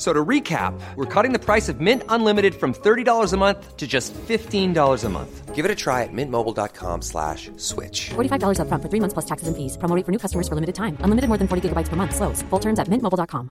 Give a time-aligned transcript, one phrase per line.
[0.00, 3.86] So to recap, we're cutting the price of Mint Unlimited from $30 a month to
[3.86, 5.54] just $15 a month.
[5.54, 8.08] Give it a try at mintmobile.com slash switch.
[8.08, 9.76] $45 up front for three months plus taxes and fees.
[9.76, 10.96] Promo rate for new customers for limited time.
[11.00, 12.16] Unlimited more than 40 gigabytes per month.
[12.16, 12.42] Slows.
[12.48, 13.48] Full terms at mintmobile.com.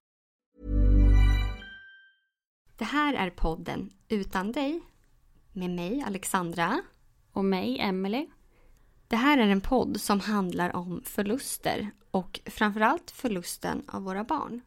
[2.77, 4.81] Det här är podden Utan dig
[5.53, 6.81] med mig Alexandra.
[7.33, 8.27] Och mig Emily.
[9.07, 14.61] Det här är en podd som handlar om förluster och framförallt förlusten av våra barn.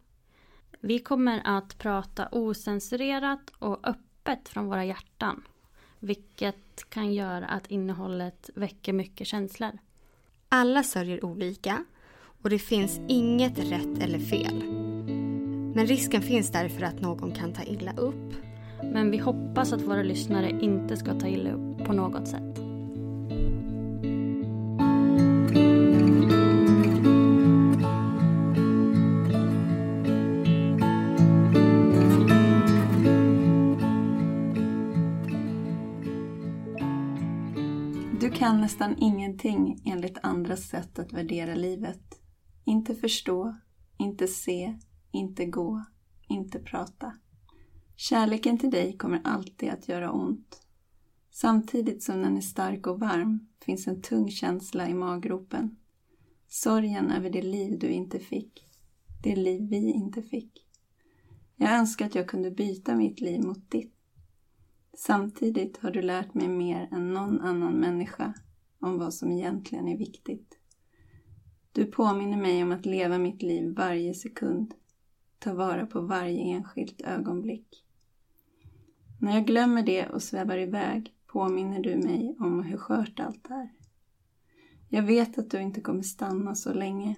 [0.84, 5.42] Vi kommer att prata osensurerat och öppet från våra hjärtan.
[5.98, 9.78] Vilket kan göra att innehållet väcker mycket känslor.
[10.48, 11.84] Alla sörjer olika
[12.42, 14.64] och det finns inget rätt eller fel.
[15.74, 18.34] Men risken finns därför att någon kan ta illa upp.
[18.82, 22.61] Men vi hoppas att våra lyssnare inte ska ta illa upp på något sätt.
[38.72, 42.20] Nästan ingenting enligt andras sätt att värdera livet.
[42.64, 43.56] Inte förstå,
[43.98, 44.78] inte se,
[45.10, 45.84] inte gå,
[46.28, 47.12] inte prata.
[47.96, 50.62] Kärleken till dig kommer alltid att göra ont.
[51.30, 55.76] Samtidigt som den är stark och varm finns en tung känsla i maggropen.
[56.48, 58.68] Sorgen över det liv du inte fick.
[59.22, 60.66] Det liv vi inte fick.
[61.56, 63.94] Jag önskar att jag kunde byta mitt liv mot ditt.
[64.98, 68.34] Samtidigt har du lärt mig mer än någon annan människa
[68.82, 70.58] om vad som egentligen är viktigt.
[71.72, 74.74] Du påminner mig om att leva mitt liv varje sekund,
[75.38, 77.84] ta vara på varje enskilt ögonblick.
[79.20, 83.68] När jag glömmer det och svävar iväg påminner du mig om hur skört allt är.
[84.88, 87.16] Jag vet att du inte kommer stanna så länge.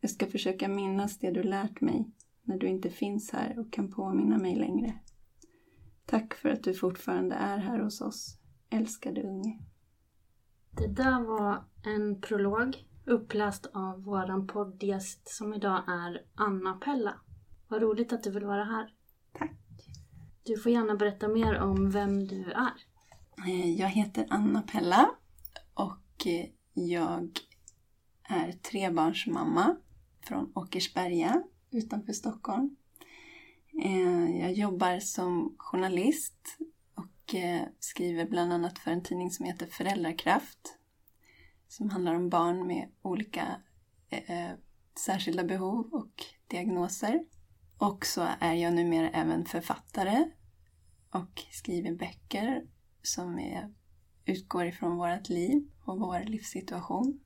[0.00, 2.10] Jag ska försöka minnas det du lärt mig
[2.42, 4.94] när du inte finns här och kan påminna mig längre.
[6.04, 8.38] Tack för att du fortfarande är här hos oss,
[8.70, 9.58] älskade unge.
[10.76, 17.14] Det där var en prolog uppläst av våran poddgäst som idag är Anna Pella.
[17.68, 18.94] Vad roligt att du vill vara här.
[19.32, 19.52] Tack.
[20.42, 22.72] Du får gärna berätta mer om vem du är.
[23.46, 25.10] Eh, Jag heter Anna Pella
[25.74, 27.30] och eh, jag
[28.22, 29.76] är trebarnsmamma
[30.22, 32.76] från Åkersberga utanför Stockholm.
[33.84, 36.58] Eh, Jag jobbar som journalist
[37.26, 40.78] och eh, skriver bland annat för en tidning som heter Föräldrakraft
[41.68, 43.60] som handlar om barn med olika
[44.10, 44.56] eh, eh,
[44.98, 47.24] särskilda behov och diagnoser.
[47.78, 50.30] Och så är jag numera även författare
[51.10, 52.66] och skriver böcker
[53.02, 53.74] som är,
[54.24, 57.20] utgår ifrån vårt liv och vår livssituation.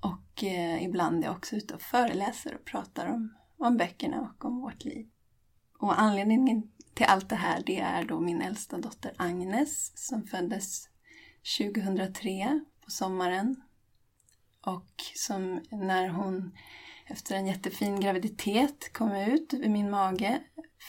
[0.00, 4.44] Och eh, ibland är jag också ute och föreläser och pratar om, om böckerna och
[4.44, 5.08] om vårt liv.
[5.78, 6.62] Och anledningen
[6.94, 10.88] till allt det här det är då min äldsta dotter Agnes som föddes
[11.58, 13.62] 2003 på sommaren.
[14.66, 16.56] Och som när hon
[17.06, 20.40] efter en jättefin graviditet kom ut ur min mage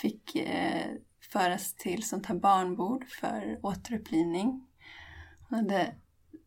[0.01, 0.91] fick eh,
[1.31, 4.67] föras till sånt här barnbord för återupplivning.
[5.49, 5.95] Hon hade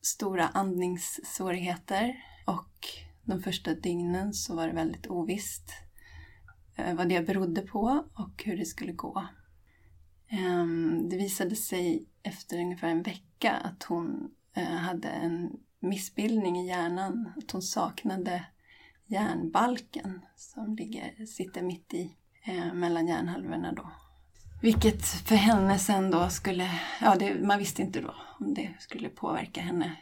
[0.02, 2.88] stora andningssvårigheter och
[3.23, 5.73] de första dygnen så var det väldigt ovisst
[6.79, 9.27] Eh, vad det berodde på och hur det skulle gå.
[10.29, 16.69] Ehm, det visade sig efter ungefär en vecka att hon eh, hade en missbildning i
[16.69, 17.33] hjärnan.
[17.37, 18.45] Att hon saknade
[19.07, 23.91] hjärnbalken som ligger, sitter mitt i eh, mellan hjärnhalvorna då.
[24.63, 26.71] Vilket för henne sen då skulle,
[27.01, 29.97] ja det, man visste inte då om det skulle påverka henne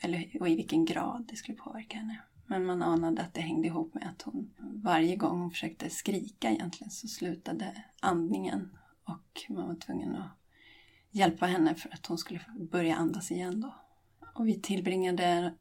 [0.00, 2.20] eller och i vilken grad det skulle påverka henne.
[2.46, 6.50] Men man anade att det hängde ihop med att hon varje gång hon försökte skrika
[6.50, 10.30] egentligen så slutade andningen och man var tvungen att
[11.10, 13.74] hjälpa henne för att hon skulle börja andas igen då.
[14.34, 15.54] Och vi tillbringade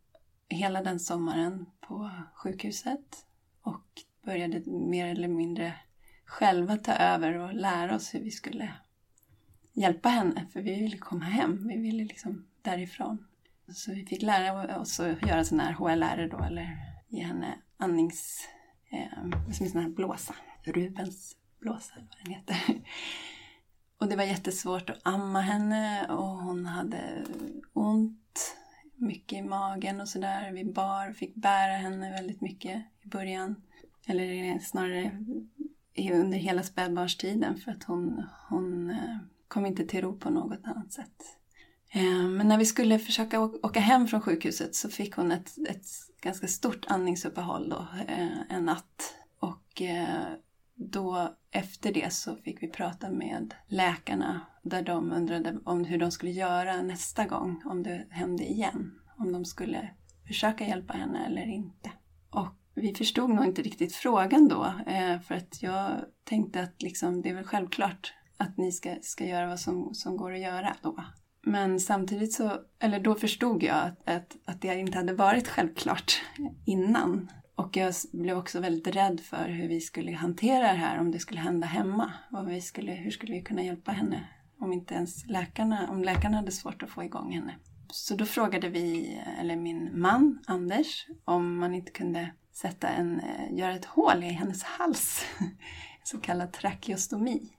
[0.49, 3.25] hela den sommaren på sjukhuset
[3.61, 5.73] och började mer eller mindre
[6.25, 8.73] själva ta över och lära oss hur vi skulle
[9.73, 10.47] hjälpa henne.
[10.53, 13.25] För vi ville komma hem, vi ville liksom därifrån.
[13.73, 16.77] Så vi fick lära oss att göra sådana här HLR då, eller
[17.07, 18.47] ge henne andnings...
[18.89, 19.21] Eh,
[19.51, 20.35] som en sån här blåsa.
[20.63, 22.81] Rubens blåsa, eller vad den heter.
[23.97, 27.25] Och det var jättesvårt att amma henne och hon hade
[27.73, 28.57] ont
[28.95, 30.51] mycket i magen och sådär.
[30.51, 33.61] Vi bar, fick bära henne väldigt mycket i början.
[34.07, 35.25] Eller snarare
[36.13, 40.93] under hela spädbarnstiden för att hon, hon eh, kom inte till ro på något annat
[40.93, 41.37] sätt.
[41.95, 45.85] Eh, men när vi skulle försöka åka hem från sjukhuset så fick hon ett, ett
[46.21, 49.15] ganska stort andningsuppehåll då, eh, en natt.
[49.39, 50.25] Och eh,
[50.75, 56.11] då efter det så fick vi prata med läkarna där de undrade om hur de
[56.11, 58.99] skulle göra nästa gång om det hände igen.
[59.17, 59.89] Om de skulle
[60.27, 61.91] försöka hjälpa henne eller inte.
[62.29, 64.73] Och vi förstod nog inte riktigt frågan då
[65.27, 65.91] för att jag
[66.23, 70.17] tänkte att liksom, det är väl självklart att ni ska, ska göra vad som, som
[70.17, 71.03] går att göra då.
[71.47, 76.21] Men samtidigt så, eller då förstod jag att, att, att det inte hade varit självklart
[76.65, 77.31] innan.
[77.55, 81.19] Och jag blev också väldigt rädd för hur vi skulle hantera det här om det
[81.19, 82.13] skulle hända hemma.
[82.31, 84.27] Och vi skulle, hur skulle vi kunna hjälpa henne
[84.59, 87.55] om inte ens läkarna, om läkarna hade svårt att få igång henne.
[87.91, 93.57] Så då frågade vi, eller min man Anders, om man inte kunde sätta en, eh,
[93.57, 95.25] göra ett hål i hennes hals.
[96.03, 97.49] så kallad trakeostomi.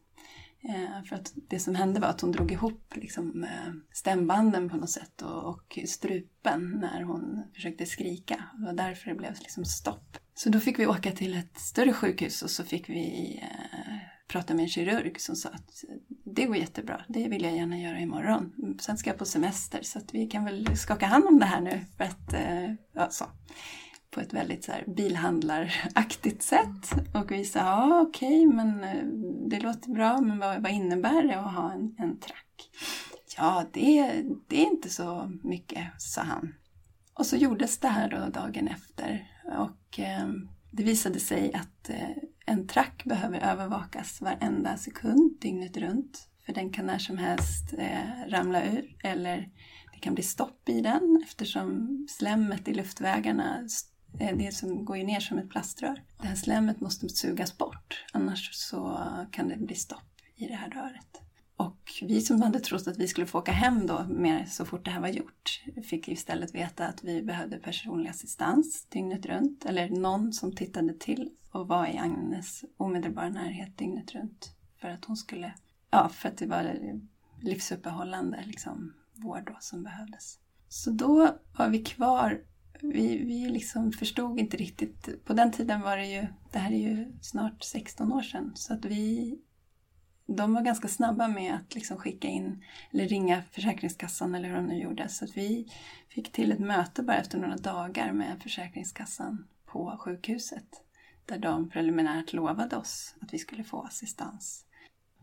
[0.69, 4.77] Eh, för att det som hände var att hon drog ihop liksom, eh, stämbanden på
[4.77, 8.45] något sätt och, och strupen när hon försökte skrika.
[8.59, 10.17] Det var därför det blev liksom stopp.
[10.35, 13.97] Så då fick vi åka till ett större sjukhus och så fick vi eh,
[14.29, 15.85] prata med en kirurg som sa att
[16.25, 18.77] det går jättebra, det vill jag gärna göra imorgon.
[18.81, 21.61] Sen ska jag på semester så att vi kan väl skaka hand om det här
[21.61, 21.81] nu.
[21.97, 22.35] För att,
[22.93, 23.25] ja, så
[24.17, 27.15] på ett väldigt så här bilhandlaraktigt sätt.
[27.15, 28.81] Och vi sa, ja okej, okay, men
[29.49, 32.71] det låter bra, men vad, vad innebär det att ha en, en track?
[33.37, 36.55] Ja, det, det är inte så mycket, sa han.
[37.15, 39.31] Och så gjordes det här då dagen efter.
[39.59, 40.29] Och eh,
[40.71, 42.17] det visade sig att eh,
[42.47, 46.29] en track behöver övervakas varenda sekund dygnet runt.
[46.47, 49.49] För den kan när som helst eh, ramla ur eller
[49.93, 53.69] det kan bli stopp i den eftersom slemmet i luftvägarna
[54.19, 56.03] Eh, det som går ju ner som ett plaströr.
[56.21, 58.99] Det här slemmet måste sugas bort, annars så
[59.31, 61.23] kan det bli stopp i det här röret.
[61.57, 64.85] Och vi som hade trott att vi skulle få åka hem då med så fort
[64.85, 69.65] det här var gjort fick istället veta att vi behövde personlig assistans dygnet runt.
[69.65, 74.53] Eller någon som tittade till och var i Agnes omedelbara närhet dygnet runt.
[74.81, 75.55] För att hon skulle,
[75.91, 76.77] ja för att det var
[77.41, 80.39] livsuppehållande liksom, vård då som behövdes.
[80.69, 82.41] Så då var vi kvar
[82.81, 85.25] vi, vi liksom förstod inte riktigt.
[85.25, 88.75] På den tiden var det ju, det här är ju snart 16 år sedan, så
[88.75, 89.39] att vi
[90.27, 94.67] de var ganska snabba med att liksom skicka in eller ringa Försäkringskassan eller hur de
[94.67, 95.09] nu gjorde.
[95.09, 95.73] Så att vi
[96.09, 100.83] fick till ett möte bara efter några dagar med Försäkringskassan på sjukhuset.
[101.27, 104.65] Där de preliminärt lovade oss att vi skulle få assistans.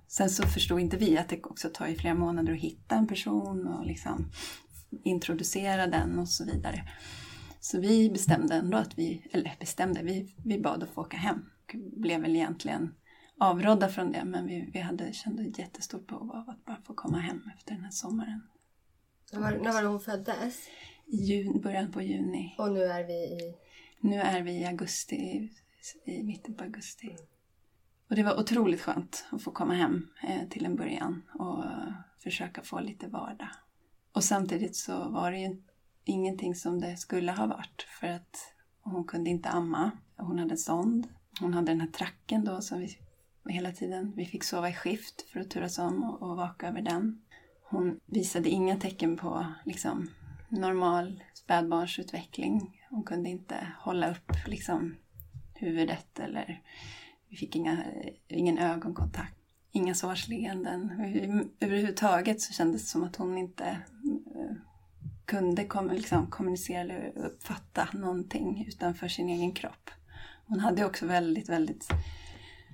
[0.07, 3.07] Sen så förstod inte vi att det också tar ju flera månader att hitta en
[3.07, 4.31] person och liksom
[5.03, 6.83] introducera den och så vidare.
[7.63, 11.46] Så vi bestämde ändå att vi, eller bestämde, vi, vi bad att få åka hem.
[11.63, 12.96] Och blev väl egentligen
[13.38, 17.17] avrådda från det men vi, vi hade, kände jättestort behov av att bara få komma
[17.17, 18.41] hem efter den här sommaren.
[19.34, 20.67] Var, när var det hon föddes?
[21.05, 22.55] I juni, början på juni.
[22.58, 23.55] Och nu är vi i?
[24.00, 25.51] Nu är vi i augusti, i,
[26.12, 27.08] i mitten på augusti.
[27.08, 27.17] Mm.
[28.10, 31.63] Och det var otroligt skönt att få komma hem eh, till en början och
[32.24, 33.50] försöka få lite vardag.
[34.12, 35.62] Och samtidigt så var det ju
[36.05, 39.91] ingenting som det skulle ha varit för att hon kunde inte amma.
[40.17, 41.07] Hon hade en sond.
[41.39, 42.98] Hon hade den här tracken då som vi
[43.50, 46.81] hela tiden, vi fick sova i skift för att turas om och, och vaka över
[46.81, 47.22] den.
[47.69, 50.10] Hon visade inga tecken på liksom,
[50.50, 52.81] normal spädbarnsutveckling.
[52.89, 54.95] Hon kunde inte hålla upp liksom,
[55.53, 56.62] huvudet eller
[57.29, 57.83] vi fick inga,
[58.27, 59.36] ingen ögonkontakt.
[59.72, 60.91] Inga sårsleenden.
[61.60, 63.65] Överhuvudtaget så kändes det som att hon inte
[64.36, 64.55] eh,
[65.25, 69.89] kunde kom, liksom, kommunicera eller uppfatta någonting utanför sin egen kropp.
[70.46, 71.89] Hon hade också väldigt, väldigt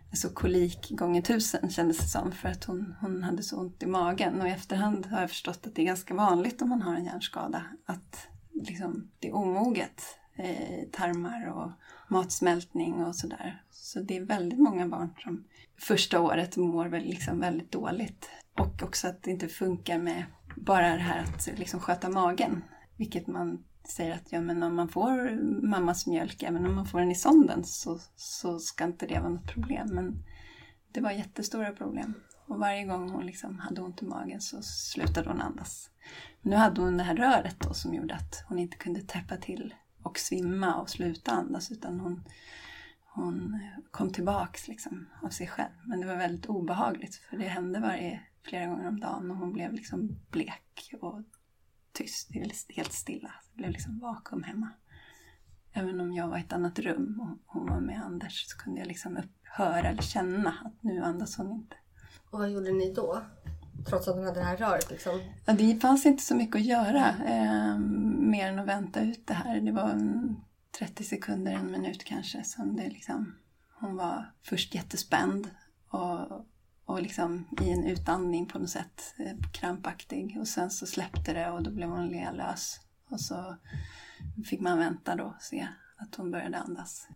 [0.10, 3.86] alltså kolik gånger tusen kändes det som för att hon, hon hade så ont i
[3.86, 4.42] magen.
[4.42, 7.06] Och i efterhand har jag förstått att det är ganska vanligt om man har en
[7.06, 10.02] hjärnskada att liksom, det är omoget.
[10.36, 11.72] Eh, tarmar och
[12.08, 13.64] matsmältning och sådär.
[13.72, 15.44] Så det är väldigt många barn som
[15.78, 18.30] första året mår väl liksom väldigt dåligt.
[18.58, 20.24] Och också att det inte funkar med
[20.56, 22.64] bara det här att liksom sköta magen.
[22.98, 27.00] Vilket man säger att ja, men om man får mammas mjölk, även om man får
[27.00, 29.88] den i sonden, så, så ska inte det vara något problem.
[29.92, 30.24] Men
[30.92, 32.14] det var jättestora problem.
[32.48, 35.90] Och varje gång hon liksom hade ont i magen så slutade hon andas.
[36.42, 39.74] Nu hade hon det här röret då som gjorde att hon inte kunde täppa till
[40.04, 42.24] och svimma och sluta andas utan hon,
[43.06, 43.60] hon
[43.92, 45.74] kom tillbaks liksom av sig själv.
[45.86, 49.54] Men det var väldigt obehagligt för det hände varje, flera gånger om dagen och hon
[49.54, 51.22] blev liksom blek och
[51.92, 52.30] tyst,
[52.70, 53.32] helt stilla.
[53.52, 54.70] Det blev liksom vakuum hemma.
[55.74, 58.80] Även om jag var i ett annat rum och hon var med Anders så kunde
[58.80, 61.76] jag liksom höra eller känna att nu andas hon inte.
[62.30, 63.22] Och vad gjorde ni då?
[63.88, 65.22] Trots att hon hade det här röret liksom?
[65.46, 67.06] Ja, det fanns inte så mycket att göra.
[67.26, 67.78] Eh,
[68.20, 69.62] mer än att vänta ut det här.
[69.62, 70.00] Det var
[70.80, 73.36] 30 sekunder, en minut kanske som det liksom...
[73.80, 75.50] Hon var först jättespänd
[75.90, 76.46] och,
[76.90, 80.38] och liksom i en utandning på något sätt eh, krampaktig.
[80.40, 82.80] Och sen så släppte det och då blev hon lös.
[83.10, 83.56] Och så
[84.46, 85.68] fick man vänta då och se
[85.98, 87.08] att hon började andas.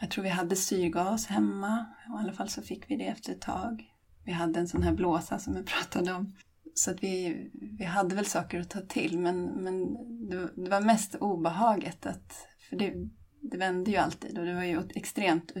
[0.00, 1.86] Jag tror vi hade syrgas hemma.
[2.08, 3.84] och I alla fall så fick vi det efter ett tag.
[4.24, 6.32] Vi hade en sån här blåsa som jag pratade om.
[6.74, 9.94] Så att vi, vi hade väl saker att ta till men, men
[10.28, 12.06] det, det var mest obehaget.
[12.06, 12.94] Att, för det,
[13.40, 15.52] det vände ju alltid och det var ju extremt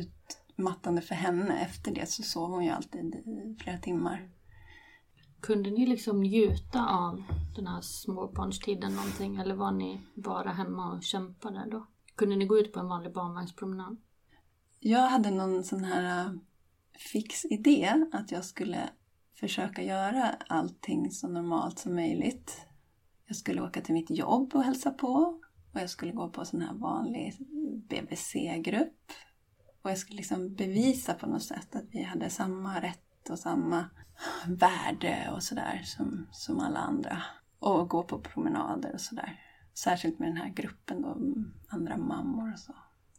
[0.52, 1.62] utmattande för henne.
[1.62, 4.28] Efter det så sov hon ju alltid i flera timmar.
[5.40, 7.22] Kunde ni liksom njuta av
[7.56, 11.86] den här småbarnstiden någonting eller var ni bara hemma och kämpade då?
[12.14, 13.96] Kunde ni gå ut på en vanlig barnvagnspromenad?
[14.80, 16.38] Jag hade någon sån här
[17.12, 18.90] fix idé att jag skulle
[19.34, 22.66] försöka göra allting så normalt som möjligt.
[23.26, 25.40] Jag skulle åka till mitt jobb och hälsa på.
[25.72, 27.34] Och jag skulle gå på sån här vanlig
[27.88, 29.12] BBC-grupp.
[29.82, 33.84] Och jag skulle liksom bevisa på något sätt att vi hade samma rätt och samma
[34.46, 37.22] värde och sådär som, som alla andra.
[37.58, 39.40] Och gå på promenader och sådär.
[39.74, 41.16] Särskilt med den här gruppen då,
[41.68, 42.74] andra mammor och så.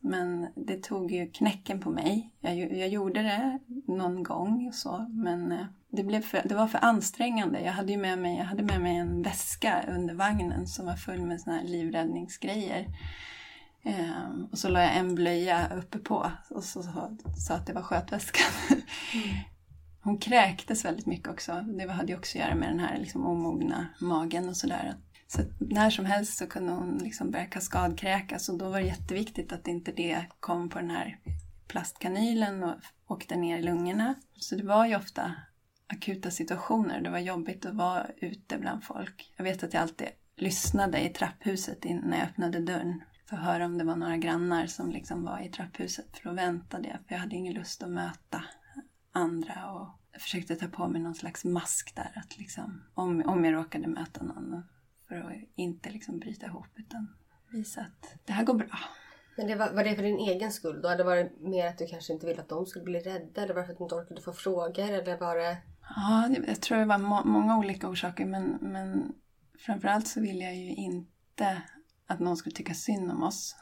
[0.05, 2.33] Men det tog ju knäcken på mig.
[2.39, 6.67] Jag, jag gjorde det någon gång och så, men eh, det, blev för, det var
[6.67, 7.61] för ansträngande.
[7.61, 11.21] Jag hade, med mig, jag hade med mig en väska under vagnen som var full
[11.21, 12.87] med såna här livräddningsgrejer.
[13.85, 16.83] Um, och så la jag en blöja uppe på och så
[17.37, 18.51] sa att det var skötväskan.
[18.69, 18.83] Mm.
[20.01, 21.61] Hon kräktes väldigt mycket också.
[21.61, 24.95] Det hade ju också att göra med den här liksom omogna magen och sådär.
[25.27, 29.53] Så när som helst så kunde hon liksom börja kaskadkräkas och då var det jätteviktigt
[29.53, 31.19] att inte det kom på den här
[31.67, 32.75] plastkanylen och
[33.07, 34.15] åkte ner i lungorna.
[34.39, 35.35] Så det var ju ofta
[35.87, 37.01] akuta situationer.
[37.01, 39.33] Det var jobbigt att vara ute bland folk.
[39.37, 43.01] Jag vet att jag alltid lyssnade i trapphuset när jag öppnade dörren
[43.33, 46.17] för att höra om det var några grannar som liksom var i trapphuset.
[46.17, 48.43] För då väntade jag, för jag hade ingen lust att möta
[49.11, 49.71] andra.
[49.71, 53.53] Och jag försökte ta på mig någon slags mask där, att liksom, om, om jag
[53.53, 54.63] råkade möta någon
[55.07, 57.15] för att inte liksom bryta ihop utan
[57.51, 58.79] visa att det här går bra.
[59.37, 60.89] Men det var, var det för din egen skull då?
[60.89, 63.41] Eller var det mer att du kanske inte ville att de skulle bli rädda?
[63.41, 64.79] Eller var det för att du inte orkade få frågor?
[64.79, 65.57] Eller var det...
[65.95, 69.13] Ja, jag tror det var må många olika orsaker men, men
[69.59, 71.61] framförallt så ville jag ju inte
[72.07, 73.55] att någon skulle tycka synd om oss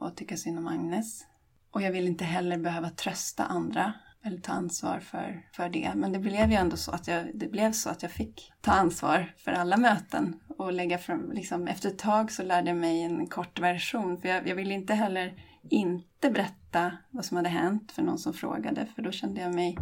[0.00, 1.26] och tycka synd om Agnes.
[1.70, 3.92] Och jag ville inte heller behöva trösta andra
[4.24, 5.92] eller ta ansvar för, för det.
[5.94, 8.72] Men det blev ju ändå så att jag, det blev så att jag fick ta
[8.72, 13.02] ansvar för alla möten och lägga fram, liksom, efter ett tag så lärde jag mig
[13.02, 17.92] en kort version för jag, jag ville inte heller inte berätta vad som hade hänt
[17.92, 19.78] för någon som frågade för då kände jag mig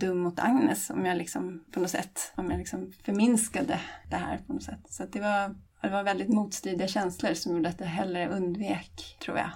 [0.00, 3.80] dum mot Agnes om jag liksom på något sätt, om jag liksom förminskade
[4.10, 4.80] det här på något sätt.
[4.88, 5.54] Så det var,
[5.86, 9.50] det var väldigt motstridiga känslor som gjorde att jag hellre undvek, tror jag.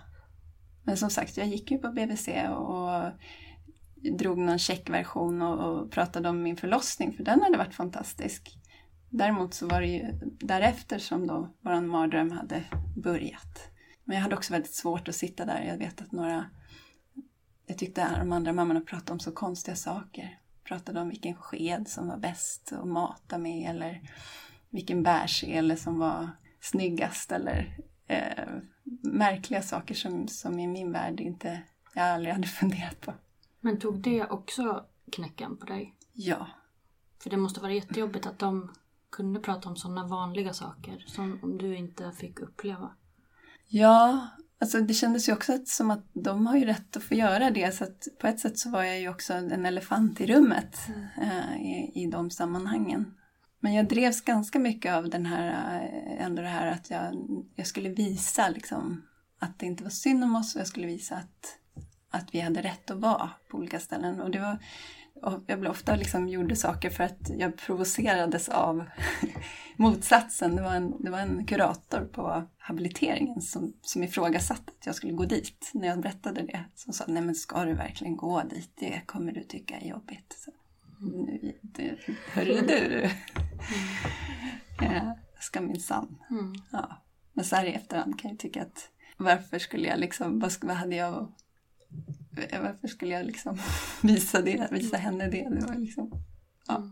[0.82, 3.10] Men som sagt, jag gick ju på BVC och
[4.18, 8.58] drog någon checkversion och, och pratade om min förlossning, för den hade varit fantastisk.
[9.08, 12.64] Däremot så var det ju därefter som då vår mardröm hade
[12.96, 13.68] börjat.
[14.04, 15.62] Men jag hade också väldigt svårt att sitta där.
[15.62, 16.44] Jag vet att några...
[17.66, 20.38] Jag tyckte de andra mammorna pratade om så konstiga saker.
[20.64, 24.00] Pratade om vilken sked som var bäst att mata med eller
[24.70, 28.44] vilken bärsele som var snyggast eller eh,
[29.02, 31.62] märkliga saker som, som i min värld inte
[31.94, 33.14] jag aldrig hade funderat på.
[33.60, 35.94] Men tog det också knäcken på dig?
[36.12, 36.46] Ja.
[37.22, 38.70] För det måste vara jättejobbigt att de
[39.10, 42.90] kunde prata om sådana vanliga saker som du inte fick uppleva.
[43.66, 44.28] Ja,
[44.60, 47.74] alltså det kändes ju också som att de har ju rätt att få göra det.
[47.74, 50.78] Så att på ett sätt så var jag ju också en elefant i rummet
[51.22, 53.14] eh, i, i de sammanhangen.
[53.60, 57.14] Men jag drevs ganska mycket av den här, eh, ändå det här att jag,
[57.56, 59.02] jag skulle visa liksom,
[59.38, 61.58] att det inte var synd om oss och jag skulle visa att,
[62.10, 64.20] att vi hade rätt att vara på olika ställen.
[64.20, 64.58] Och det var,
[65.22, 68.84] och jag blev ofta liksom gjorde saker för att jag provocerades av
[69.76, 70.56] motsatsen.
[70.56, 75.12] Det var, en, det var en kurator på habiliteringen som, som ifrågasatte att jag skulle
[75.12, 76.64] gå dit när jag berättade det.
[76.74, 78.72] Som sa, nej men ska du verkligen gå dit?
[78.74, 80.36] Det kommer du tycka är jobbigt.
[80.44, 80.50] Så,
[81.00, 81.54] nu,
[82.32, 83.10] hörru du!
[84.80, 86.18] Ja, jag ska minsann.
[86.30, 86.52] Mm.
[86.72, 87.02] Ja.
[87.32, 90.76] Men så här i efterhand kan jag tycka att varför skulle jag liksom, vad, vad
[90.76, 91.32] hade jag
[92.62, 93.58] varför skulle jag liksom
[94.02, 95.48] visa det, visa henne det?
[95.48, 96.10] Det var liksom,
[96.66, 96.90] ja.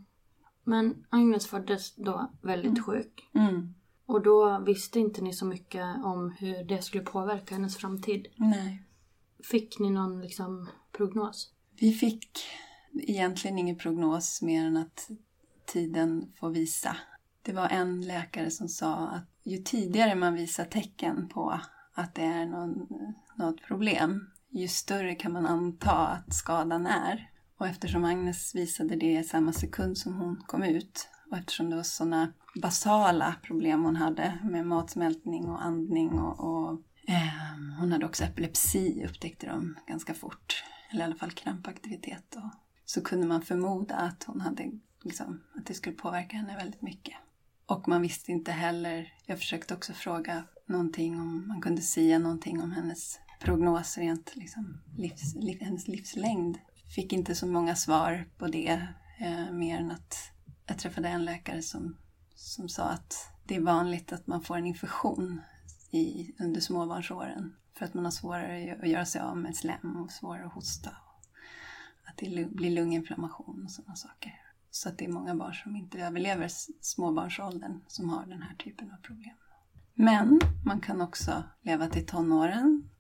[0.65, 3.29] Men Agnes föddes då väldigt sjuk.
[3.35, 3.75] Mm.
[4.07, 8.27] Och då visste inte ni så mycket om hur det skulle påverka hennes framtid.
[8.37, 8.83] Nej.
[9.45, 11.53] Fick ni någon liksom prognos?
[11.81, 12.31] Vi fick
[13.03, 15.11] egentligen ingen prognos mer än att
[15.67, 16.97] tiden får visa.
[17.43, 21.61] Det var en läkare som sa att ju tidigare man visar tecken på
[21.95, 22.87] att det är någon,
[23.37, 27.31] något problem, ju större kan man anta att skadan är.
[27.59, 31.77] Och eftersom Agnes visade det i samma sekund som hon kom ut och eftersom det
[31.77, 38.07] var sådana basala problem hon hade med matsmältning och andning och, och eh, hon hade
[38.07, 40.65] också epilepsi upptäckte de ganska fort.
[40.91, 42.37] Eller i alla fall krampaktivitet.
[42.37, 42.51] Och,
[42.91, 44.71] så kunde man förmoda att hon hade
[45.03, 47.15] liksom, att det skulle påverka henne väldigt mycket.
[47.67, 52.63] Och man visste inte heller, jag försökte också fråga någonting om man kunde säga någonting
[52.63, 56.59] om hennes prognos rent liksom, livs, liv, hennes livslängd.
[56.95, 58.87] Fick inte så många svar på det,
[59.19, 60.33] eh, mer än att
[60.67, 61.97] jag träffade en läkare som,
[62.35, 65.41] som sa att det är vanligt att man får en infektion
[65.91, 70.13] i, under småbarnsåren för att man har svårare att göra sig av med slem och
[70.13, 70.91] svårare att hosta.
[72.09, 74.33] Att det blir lunginflammation och sådana saker.
[74.71, 76.49] Så att det är många barn som inte överlever
[76.81, 79.37] småbarnsåldern som har den här typen av problem.
[79.95, 82.91] Men man kan också leva till tonåren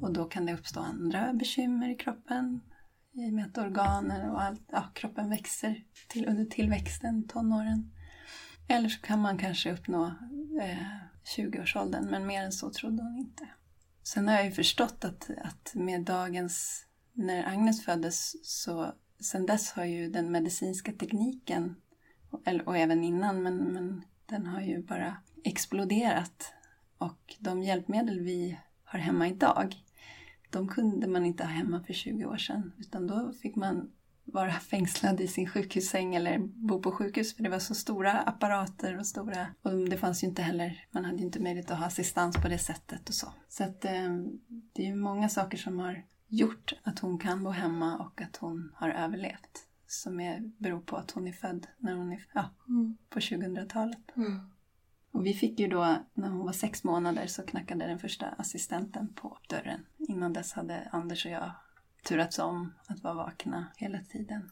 [0.00, 2.60] och då kan det uppstå andra bekymmer i kroppen
[3.12, 7.92] i och med att organer och allt, ja, kroppen växer till, under tillväxten, tonåren.
[8.68, 10.06] Eller så kan man kanske uppnå
[10.62, 10.78] eh,
[11.36, 13.48] 20-årsåldern, men mer än så trodde hon inte.
[14.02, 19.72] Sen har jag ju förstått att, att med dagens, när Agnes föddes, så sen dess
[19.72, 21.76] har ju den medicinska tekniken,
[22.30, 26.52] och, och även innan, men, men den har ju bara exploderat.
[26.98, 29.74] Och de hjälpmedel vi har hemma idag,
[30.50, 32.72] de kunde man inte ha hemma för 20 år sedan.
[32.78, 33.92] Utan då fick man
[34.24, 38.98] vara fängslad i sin sjukhussäng eller bo på sjukhus för det var så stora apparater
[38.98, 39.46] och stora...
[39.62, 42.48] Och det fanns ju inte heller, man hade ju inte möjlighet att ha assistans på
[42.48, 43.32] det sättet och så.
[43.48, 44.14] Så att eh,
[44.72, 48.36] det är ju många saker som har gjort att hon kan bo hemma och att
[48.36, 49.66] hon har överlevt.
[49.86, 52.96] Som är, beror på att hon är född när hon är, ja, Mm.
[53.10, 53.98] på 2000-talet.
[55.12, 59.08] Och vi fick ju då, när hon var sex månader så knackade den första assistenten
[59.14, 59.86] på dörren.
[59.98, 61.50] Innan dess hade Anders och jag
[62.04, 64.50] turats om att vara vakna hela tiden.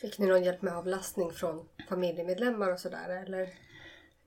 [0.00, 3.48] Fick ni någon hjälp med avlastning från familjemedlemmar och sådär eller?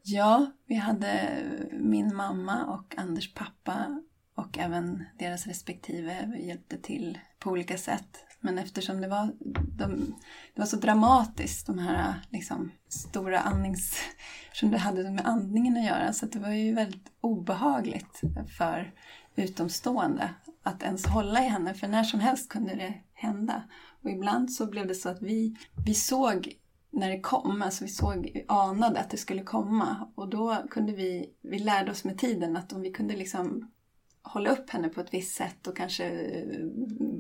[0.04, 4.02] Ja, vi hade min mamma och Anders pappa
[4.42, 8.26] och även deras respektive hjälpte till på olika sätt.
[8.40, 9.32] Men eftersom det var,
[9.78, 10.16] de,
[10.54, 13.98] det var så dramatiskt, de här liksom, stora andnings...
[14.46, 18.22] Eftersom det hade med andningen att göra, så att det var ju väldigt obehagligt
[18.58, 18.94] för
[19.36, 20.30] utomstående
[20.64, 23.64] att ens hålla i henne, för när som helst kunde det hända.
[24.04, 26.54] Och ibland så blev det så att vi, vi såg
[26.92, 30.94] när det kom, alltså vi såg, vi anade att det skulle komma och då kunde
[30.94, 33.72] vi, vi lärde oss med tiden att om vi kunde liksom
[34.24, 36.60] hålla upp henne på ett visst sätt och kanske eh,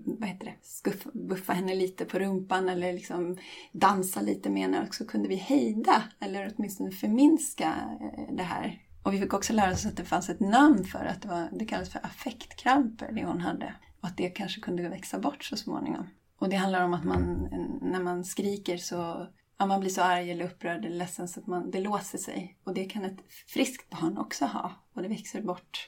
[0.05, 3.37] vad heter det, skuffa, buffa henne lite på rumpan eller liksom
[3.71, 8.81] dansa lite med henne och så kunde vi hejda eller åtminstone förminska eh, det här.
[9.03, 11.49] Och vi fick också lära oss att det fanns ett namn för att det, var,
[11.51, 13.73] det kallades för affektkramper, det hon hade.
[14.01, 16.09] Och att det kanske kunde växa bort så småningom.
[16.39, 17.49] Och det handlar om att man,
[17.81, 21.47] när man skriker så ja, man blir så arg eller upprörd eller ledsen så att
[21.47, 22.57] man, det låser sig.
[22.63, 24.71] Och det kan ett friskt barn också ha.
[24.93, 25.87] Och det växer bort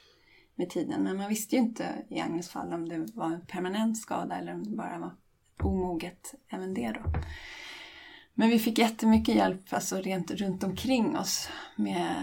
[0.55, 1.03] med tiden.
[1.03, 4.53] Men man visste ju inte i Agnes fall om det var en permanent skada eller
[4.53, 5.15] om det bara var
[5.59, 7.01] omoget även det då.
[8.33, 12.15] Men vi fick jättemycket hjälp alltså rent runt omkring oss med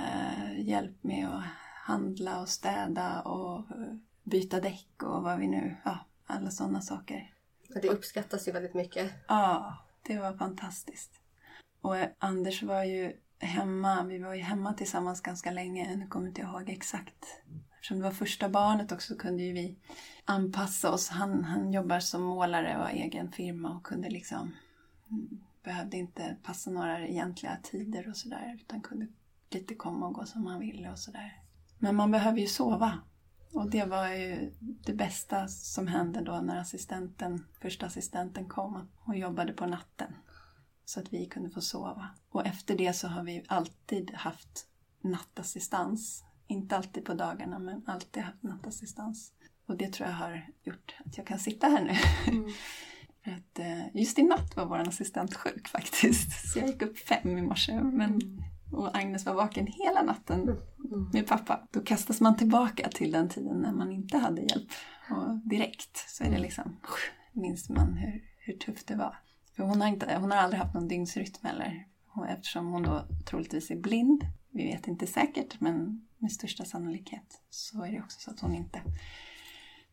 [0.59, 3.65] hjälp med att handla och städa och
[4.23, 7.35] byta däck och vad vi nu, ja, alla sådana saker.
[7.83, 9.13] Det uppskattas ju väldigt mycket.
[9.29, 11.21] Ja, det var fantastiskt.
[11.81, 16.41] Och Anders var ju hemma, vi var ju hemma tillsammans ganska länge, nu kommer inte
[16.41, 17.27] ihåg exakt.
[17.81, 19.77] Eftersom det var första barnet också kunde ju vi
[20.25, 21.09] anpassa oss.
[21.09, 24.53] Han, han jobbar som målare och har egen firma och kunde liksom
[25.63, 29.07] behövde inte passa några egentliga tider och sådär utan kunde
[29.51, 31.43] lite komma och gå som han ville och sådär.
[31.79, 32.99] Men man behöver ju sova.
[33.53, 38.89] Och det var ju det bästa som hände då när assistenten, första assistenten kom.
[38.97, 40.15] Hon jobbade på natten.
[40.85, 42.09] Så att vi kunde få sova.
[42.31, 44.67] Och efter det så har vi alltid haft
[45.01, 46.25] nattassistans.
[46.51, 49.33] Inte alltid på dagarna men alltid haft nattassistans.
[49.67, 51.95] Och det tror jag har gjort att jag kan sitta här nu.
[52.33, 52.51] Mm.
[53.25, 56.53] För att, eh, just i natt var vår assistent sjuk faktiskt.
[56.53, 57.81] Så jag gick upp fem i morse.
[57.81, 58.43] Men, mm.
[58.73, 61.11] och Agnes var vaken hela natten mm.
[61.13, 61.69] med pappa.
[61.71, 64.71] Då kastas man tillbaka till den tiden när man inte hade hjälp.
[65.11, 66.77] Och direkt så är det liksom,
[67.33, 69.17] minns man hur, hur tufft det var.
[69.57, 71.87] För hon har, inte, hon har aldrig haft någon dygnsrytm heller.
[72.29, 74.25] Eftersom hon då troligtvis är blind.
[74.51, 78.55] Vi vet inte säkert men med största sannolikhet så är det också så att hon
[78.55, 78.83] inte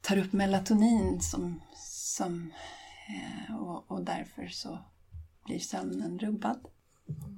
[0.01, 2.51] tar upp melatonin som, som
[3.07, 4.79] eh, och, och därför så
[5.45, 6.67] blir sömnen rubbad.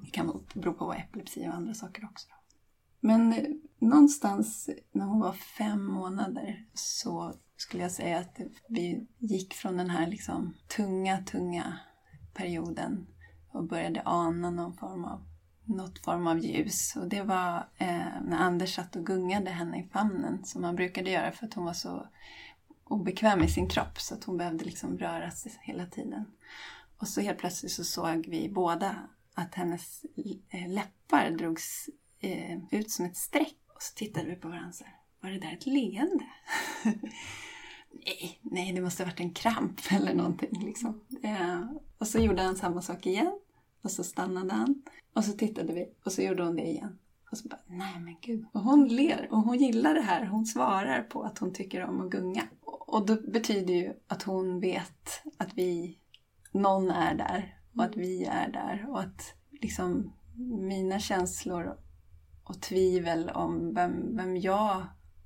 [0.04, 2.28] Det kan bero på epilepsi och andra saker också.
[3.00, 3.46] Men eh,
[3.80, 9.90] någonstans när hon var fem månader så skulle jag säga att vi gick från den
[9.90, 11.80] här liksom tunga, tunga
[12.34, 13.08] perioden
[13.52, 15.26] och började ana någon form av,
[15.70, 16.96] något form av ljus.
[16.96, 21.10] Och det var eh, när Anders satt och gungade henne i famnen som han brukade
[21.10, 22.08] göra för att hon var så
[22.84, 26.26] obekväm i sin kropp så att hon behövde liksom röra sig hela tiden.
[26.98, 28.96] Och så helt plötsligt så såg vi båda
[29.34, 30.06] att hennes
[30.50, 33.58] eh, läppar drogs eh, ut som ett streck.
[33.76, 36.26] Och så tittade vi på varandra så här, var det där ett leende?
[37.92, 40.66] nej, nej, det måste ha varit en kramp eller någonting.
[40.66, 41.02] Liksom.
[41.24, 41.62] Eh,
[41.98, 43.40] och så gjorde han samma sak igen.
[43.82, 44.84] Och så stannade han.
[45.14, 46.98] Och så tittade vi och så gjorde hon det igen.
[47.32, 48.46] Och så bara, nej men gud.
[48.52, 50.26] Och hon ler och hon gillar det här.
[50.26, 52.44] Hon svarar på att hon tycker om att gunga.
[52.62, 55.98] Och det betyder ju att hon vet att vi,
[56.52, 60.14] någon är där och att vi är där och att liksom
[60.60, 61.78] mina känslor
[62.44, 64.86] och tvivel om vem, vem jag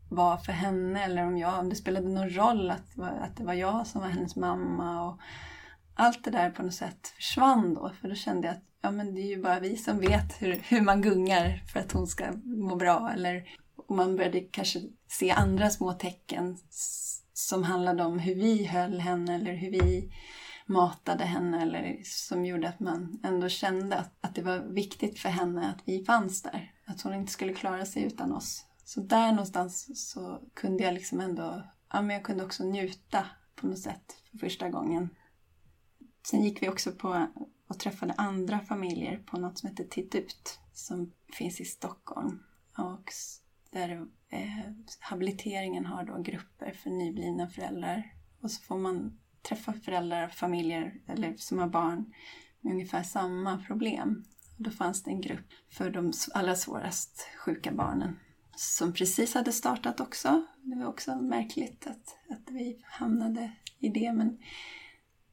[0.09, 3.53] var för henne eller om, jag, om det spelade någon roll att, att det var
[3.53, 5.09] jag som var hennes mamma.
[5.09, 5.19] Och
[5.95, 7.91] allt det där på något sätt försvann då.
[8.01, 10.55] För då kände jag att ja, men det är ju bara vi som vet hur,
[10.55, 13.11] hur man gungar för att hon ska må bra.
[13.13, 16.57] Eller och man började kanske se andra små tecken
[17.33, 20.13] som handlade om hur vi höll henne eller hur vi
[20.65, 25.29] matade henne eller som gjorde att man ändå kände att, att det var viktigt för
[25.29, 26.71] henne att vi fanns där.
[26.85, 28.65] Att hon inte skulle klara sig utan oss.
[28.85, 33.25] Så där någonstans så kunde jag liksom ändå, ja men jag kunde också njuta
[33.55, 35.09] på något sätt för första gången.
[36.23, 37.27] Sen gick vi också på
[37.67, 42.43] och träffade andra familjer på något som heter Titt ut som finns i Stockholm.
[42.77, 43.11] Och
[43.71, 48.13] där eh, habiliteringen har då grupper för nyblivna föräldrar.
[48.41, 52.13] Och så får man träffa föräldrar, och familjer eller som har barn
[52.61, 54.25] med ungefär samma problem.
[54.57, 58.19] Och då fanns det en grupp för de allra svårast sjuka barnen
[58.55, 60.45] som precis hade startat också.
[60.61, 64.13] Det var också märkligt att, att vi hamnade i det.
[64.13, 64.37] Men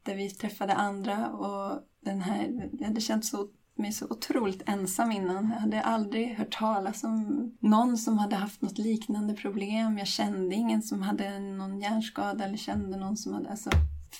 [0.02, 3.48] där vi träffade andra och den här, jag hade känt så
[3.80, 5.50] mig så otroligt ensam innan.
[5.50, 9.98] Jag hade aldrig hört talas om någon som hade haft något liknande problem.
[9.98, 13.50] Jag kände ingen som hade någon hjärnskada eller kände någon som hade...
[13.50, 13.70] Alltså,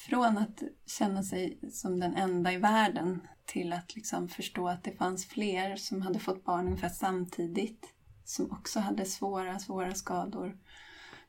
[0.09, 4.97] från att känna sig som den enda i världen till att liksom förstå att det
[4.97, 7.87] fanns fler som hade fått barn ungefär samtidigt.
[8.25, 10.57] Som också hade svåra, svåra skador.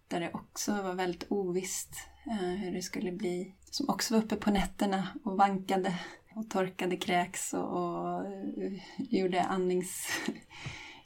[0.07, 1.91] Där det också var väldigt ovisst
[2.25, 3.55] eh, hur det skulle bli.
[3.71, 5.99] Som också var uppe på nätterna och vankade
[6.35, 10.07] och torkade kräks och, och eh, gjorde andnings...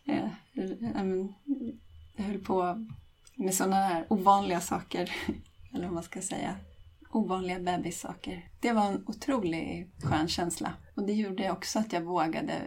[0.04, 0.24] jag eh,
[0.54, 1.34] eh, mm,
[2.18, 2.86] höll på
[3.36, 5.12] med sådana här ovanliga saker,
[5.74, 6.56] eller vad man ska säga.
[7.12, 8.50] Ovanliga bebissaker.
[8.60, 10.74] Det var en otroligt skön känsla.
[10.96, 12.62] Och det gjorde också att jag vågade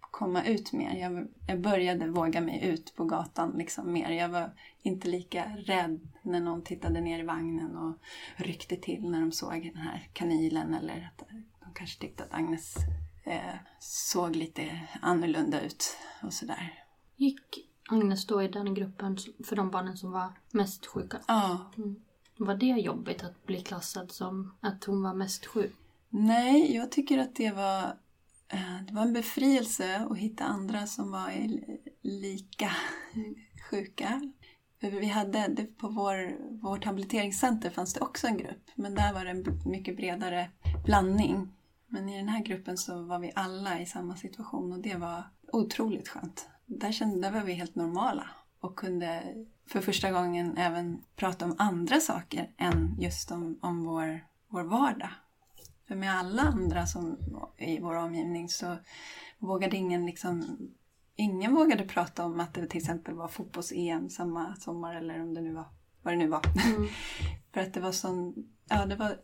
[0.00, 0.96] komma ut mer.
[0.96, 4.10] Jag, jag började våga mig ut på gatan liksom mer.
[4.10, 7.98] Jag var inte lika rädd när någon tittade ner i vagnen och
[8.36, 11.28] ryckte till när de såg den här kanilen eller att
[11.76, 12.76] kanske tyckte att Agnes
[13.24, 16.84] eh, såg lite annorlunda ut och sådär.
[17.16, 21.20] Gick Agnes då i den gruppen för de barnen som var mest sjuka?
[21.28, 21.72] Ja.
[21.76, 21.96] Mm.
[22.38, 25.76] Var det jobbigt att bli klassad som att hon var mest sjuk?
[26.08, 27.82] Nej, jag tycker att det var,
[28.48, 31.30] eh, det var en befrielse att hitta andra som var
[32.02, 32.70] lika
[33.70, 34.32] sjuka.
[34.80, 39.24] Vi hade, det på vår, vårt habiliteringscenter fanns det också en grupp, men där var
[39.24, 40.50] det en mycket bredare
[40.84, 41.48] blandning.
[41.86, 45.24] Men i den här gruppen så var vi alla i samma situation och det var,
[45.52, 46.48] otroligt skönt.
[46.66, 49.22] Där, kände, där var vi helt normala och kunde
[49.66, 55.10] för första gången även prata om andra saker än just om, om vår, vår vardag.
[55.88, 57.18] För med alla andra som
[57.56, 58.76] i vår omgivning så
[59.38, 60.58] vågade ingen liksom
[61.16, 65.40] Ingen vågade prata om att det till exempel var fotbolls-EM samma sommar eller om det
[65.40, 65.64] nu var
[66.06, 66.42] vad det nu var.
[66.66, 66.88] Mm.
[67.54, 68.34] för att det var sån,
[68.68, 69.18] ja det var,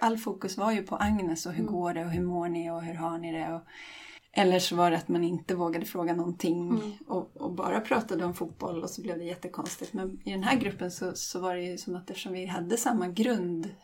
[0.00, 1.72] all fokus var ju på Agnes och hur mm.
[1.72, 3.54] går det och hur mår ni och hur har ni det?
[3.54, 3.62] Och,
[4.32, 6.92] eller så var det att man inte vågade fråga någonting mm.
[7.06, 9.92] och, och, bara pratade om fotboll och så blev det jättekonstigt.
[9.92, 12.76] Men i den här gruppen så, så var det ju som att eftersom vi hade
[12.76, 13.74] samma grundläge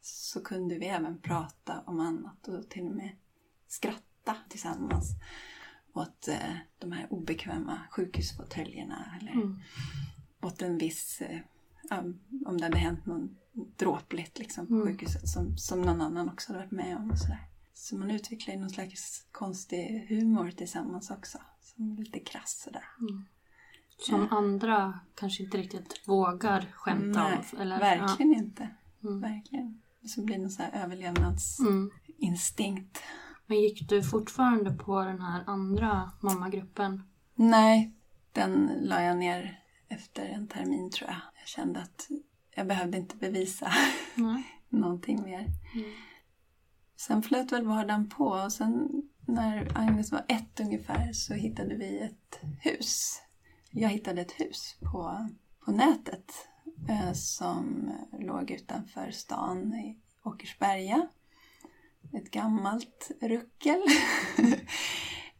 [0.00, 3.10] så kunde vi även prata om annat och till och med
[3.68, 5.06] skratta tillsammans
[5.92, 9.58] åt eh, de här obekväma sjukhusfåtöljerna eller mm.
[10.42, 11.40] åt en viss, eh,
[12.46, 13.30] om det hade hänt något
[13.76, 14.86] dråpligt liksom, på mm.
[14.86, 17.10] sjukhuset som, som någon annan också hade varit med om.
[17.10, 17.48] Och sådär.
[17.74, 21.38] Så man utvecklar ju någon slags konstig humor tillsammans också.
[21.60, 22.84] Som lite krass sådär.
[23.00, 23.24] Mm.
[23.98, 24.28] Som ja.
[24.36, 27.60] andra kanske inte riktigt vågar skämta Nej, om?
[27.60, 27.78] Eller?
[27.78, 28.38] verkligen ja.
[28.38, 28.68] inte.
[29.04, 29.20] Mm.
[29.20, 29.82] Verkligen.
[30.06, 33.02] Så blir det någon sån här överlevnadsinstinkt.
[33.46, 37.02] Men gick du fortfarande på den här andra mammagruppen?
[37.34, 37.92] Nej,
[38.32, 41.20] den la jag ner efter en termin tror jag.
[41.40, 42.08] Jag kände att
[42.54, 43.72] jag behövde inte bevisa
[44.68, 45.40] någonting mer.
[45.74, 45.90] Mm.
[46.96, 51.98] Sen flöt väl vardagen på och sen när Agnes var ett ungefär så hittade vi
[51.98, 53.22] ett hus.
[53.70, 55.28] Jag hittade ett hus på,
[55.64, 56.32] på nätet
[56.88, 61.08] eh, som låg utanför stan i Åkersberga.
[62.14, 63.82] Ett gammalt ruckel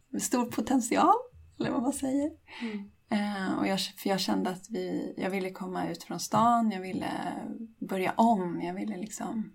[0.09, 1.15] med stor potential,
[1.59, 2.31] eller vad man säger.
[2.61, 2.91] Mm.
[3.09, 6.81] Eh, och jag, för jag kände att vi, jag ville komma ut från stan, jag
[6.81, 7.09] ville
[7.79, 9.51] börja om, jag ville liksom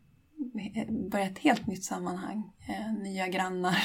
[1.11, 2.53] börja ett helt nytt sammanhang.
[2.69, 3.79] Eh, nya grannar,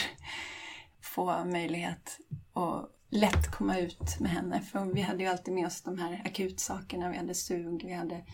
[1.02, 2.20] få möjlighet
[2.54, 4.62] att lätt komma ut med henne.
[4.62, 8.26] För vi hade ju alltid med oss de här akutsakerna, vi hade sug, vi hade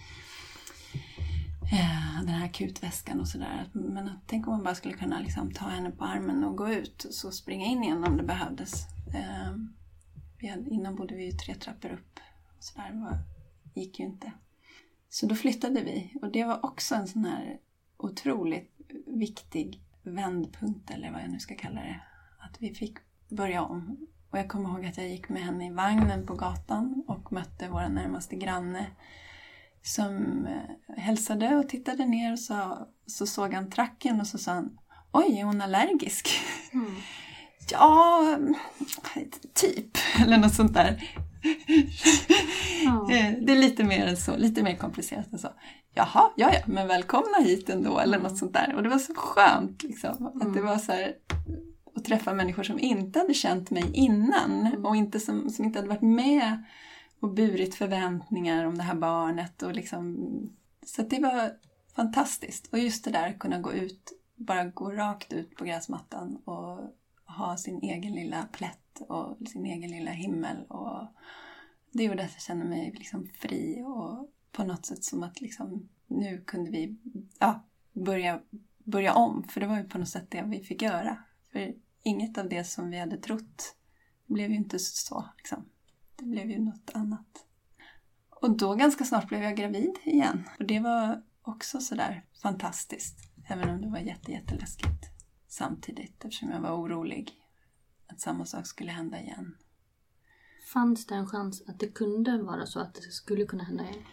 [1.71, 3.69] Eh, den här akutväskan och sådär.
[3.73, 7.03] Men tänk om man bara skulle kunna liksom ta henne på armen och gå ut
[7.03, 8.87] och så springa in igen om det behövdes.
[9.13, 9.55] Eh,
[10.37, 12.19] vi hade, innan bodde vi ju tre trappor upp.
[12.57, 13.17] Och så där.
[13.63, 14.31] Det gick ju inte.
[15.09, 17.57] Så då flyttade vi och det var också en sån här
[17.97, 18.71] otroligt
[19.07, 22.01] viktig vändpunkt eller vad jag nu ska kalla det.
[22.39, 22.97] Att vi fick
[23.29, 24.07] börja om.
[24.29, 27.69] Och jag kommer ihåg att jag gick med henne i vagnen på gatan och mötte
[27.69, 28.85] vår närmaste granne
[29.83, 34.51] som eh, hälsade och tittade ner och så, så såg han tracken och så sa
[34.51, 34.77] han
[35.11, 36.29] Oj, är hon allergisk?
[36.73, 36.95] Mm.
[37.71, 38.37] Ja,
[39.53, 39.97] typ.
[40.23, 41.03] Eller något sånt där.
[42.85, 43.05] Ja.
[43.41, 45.47] Det är lite mer än så, lite mer komplicerat än så.
[45.93, 48.75] Jaha, ja ja, men välkomna hit ändå eller något sånt där.
[48.75, 50.15] Och det var så skönt liksom.
[50.17, 50.47] Mm.
[50.47, 51.13] Att det var så här,
[51.95, 54.85] att träffa människor som inte hade känt mig innan mm.
[54.85, 56.63] och inte som, som inte hade varit med
[57.19, 59.63] och burit förväntningar om det här barnet.
[59.63, 60.17] Och liksom,
[60.85, 61.57] så det var
[61.95, 62.73] fantastiskt.
[62.73, 66.79] Och just det där att kunna gå ut, bara gå rakt ut på gräsmattan och
[67.25, 70.65] ha sin egen lilla plätt och sin egen lilla himmel.
[70.67, 71.07] Och
[71.91, 75.89] det gjorde att jag kände mig liksom fri och på något sätt som att liksom,
[76.07, 76.97] nu kunde vi
[77.39, 78.41] ja, börja,
[78.83, 79.43] börja om.
[79.43, 81.17] För det var ju på något sätt det vi fick göra.
[81.51, 83.75] För inget av det som vi hade trott
[84.25, 85.25] blev ju inte så.
[85.37, 85.65] Liksom.
[86.19, 87.45] Det blev ju något annat.
[88.29, 90.43] Och då ganska snart blev jag gravid igen.
[90.59, 93.17] Och det var också sådär fantastiskt.
[93.47, 95.05] Även om det var jätte, jätteläskigt
[95.47, 97.31] samtidigt eftersom jag var orolig
[98.07, 99.55] att samma sak skulle hända igen.
[100.73, 104.03] Fanns det en chans att det kunde vara så att det skulle kunna hända igen?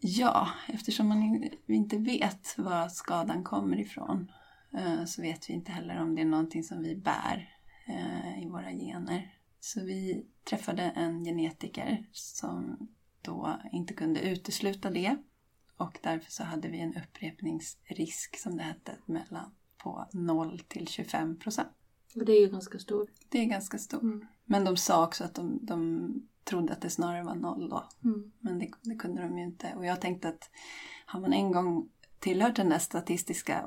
[0.00, 4.32] Ja, eftersom man inte vet var skadan kommer ifrån
[4.78, 8.48] eh, så vet vi inte heller om det är någonting som vi bär eh, i
[8.48, 9.34] våra gener.
[9.64, 12.88] Så vi träffade en genetiker som
[13.20, 15.16] då inte kunde utesluta det
[15.76, 21.38] och därför så hade vi en upprepningsrisk som det hette mellan på 0 till 25
[21.38, 21.68] procent.
[22.14, 23.10] Och det är ju ganska stor.
[23.28, 24.00] Det är ganska stor.
[24.00, 24.26] Mm.
[24.44, 26.12] Men de sa också att de, de
[26.44, 27.88] trodde att det snarare var noll då.
[28.04, 28.32] Mm.
[28.40, 29.74] Men det, det, kunde de ju inte.
[29.76, 30.50] Och jag tänkte att
[31.06, 33.66] har man en gång tillhört den där statistiska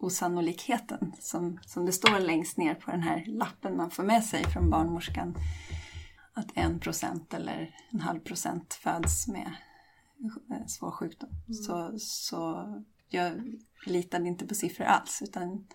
[0.00, 4.44] osannolikheten som, som det står längst ner på den här lappen man får med sig
[4.44, 5.34] från barnmorskan
[6.32, 9.52] att en procent eller en halv procent föds med
[10.66, 11.30] svår sjukdom.
[11.30, 11.54] Mm.
[11.54, 12.74] Så, så
[13.08, 15.22] jag litade inte på siffror alls.
[15.22, 15.66] Utan,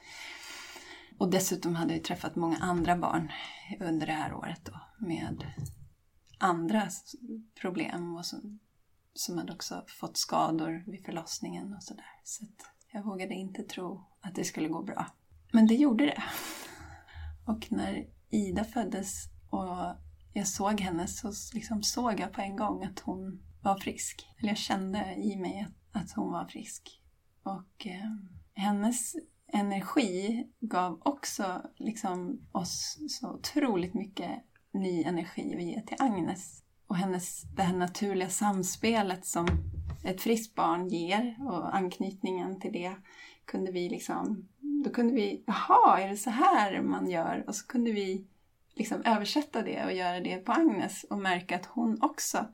[1.18, 3.32] och dessutom hade jag träffat många andra barn
[3.80, 5.46] under det här året då, med
[6.40, 6.90] andra
[7.62, 8.60] problem och som,
[9.14, 12.22] som hade också fått skador vid förlossningen och sådär.
[12.24, 12.46] Så, så
[12.92, 15.06] jag vågade inte tro att det skulle gå bra.
[15.52, 16.24] Men det gjorde det.
[17.46, 19.96] Och när Ida föddes och
[20.34, 24.28] jag såg henne så liksom såg jag på en gång att hon var frisk.
[24.38, 27.02] Eller jag kände i mig att hon var frisk.
[27.44, 28.16] Och eh,
[28.54, 29.16] hennes
[29.54, 34.32] energi gav också liksom oss så otroligt mycket
[34.74, 36.64] ny energi att ge till Agnes.
[36.88, 39.48] Och hennes, det här naturliga samspelet som
[40.04, 42.96] ett friskt barn ger och anknytningen till det
[43.46, 44.48] kunde vi liksom,
[44.84, 47.44] då kunde vi, jaha, är det så här man gör?
[47.48, 48.26] Och så kunde vi
[48.74, 52.46] liksom översätta det och göra det på Agnes och märka att hon också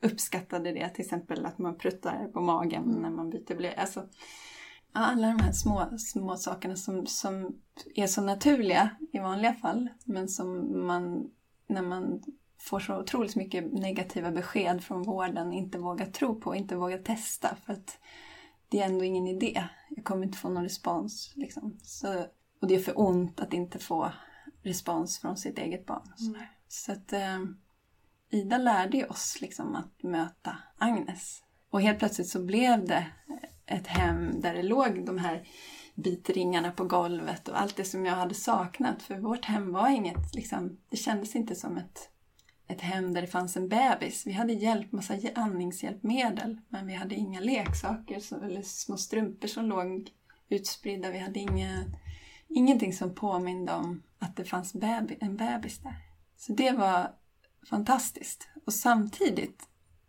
[0.00, 0.88] uppskattade det.
[0.88, 3.02] Till exempel att man pruttar på magen mm.
[3.02, 3.80] när man byter blöja.
[3.80, 4.08] Alltså,
[4.92, 7.60] alla de här små, små sakerna som, som
[7.94, 11.30] är så naturliga i vanliga fall men som man,
[11.66, 12.22] när man
[12.58, 17.56] får så otroligt mycket negativa besked från vården inte vågar tro på, inte vågar testa
[17.66, 17.98] för att
[18.68, 19.68] det är ändå ingen idé.
[19.90, 21.32] Jag kommer inte få någon respons.
[21.36, 21.78] Liksom.
[21.82, 22.26] Så,
[22.60, 24.12] och det är för ont att inte få
[24.62, 26.12] respons från sitt eget barn.
[26.20, 26.40] Mm.
[26.68, 27.44] Så att eh,
[28.30, 31.42] Ida lärde oss liksom att möta Agnes.
[31.70, 33.06] Och helt plötsligt så blev det
[33.66, 35.48] ett hem där det låg de här
[35.94, 39.02] bitringarna på golvet och allt det som jag hade saknat.
[39.02, 42.10] För vårt hem var inget, liksom, det kändes inte som ett,
[42.68, 44.26] ett hem där det fanns en bebis.
[44.26, 50.10] Vi hade hjälp, massa andningshjälpmedel men vi hade inga leksaker eller små strumpor som låg
[50.48, 51.10] utspridda.
[51.10, 51.84] Vi hade inga,
[52.48, 55.96] ingenting som påminde om att det fanns baby, en bebis där.
[56.36, 57.14] Så det var
[57.70, 58.48] fantastiskt.
[58.66, 59.68] Och samtidigt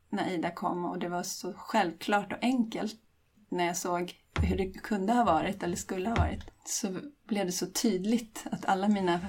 [0.10, 3.00] när Ida kom och det var så självklart och enkelt
[3.50, 7.52] när jag såg hur det kunde ha varit eller skulle ha varit så blev det
[7.52, 9.20] så tydligt att alla mina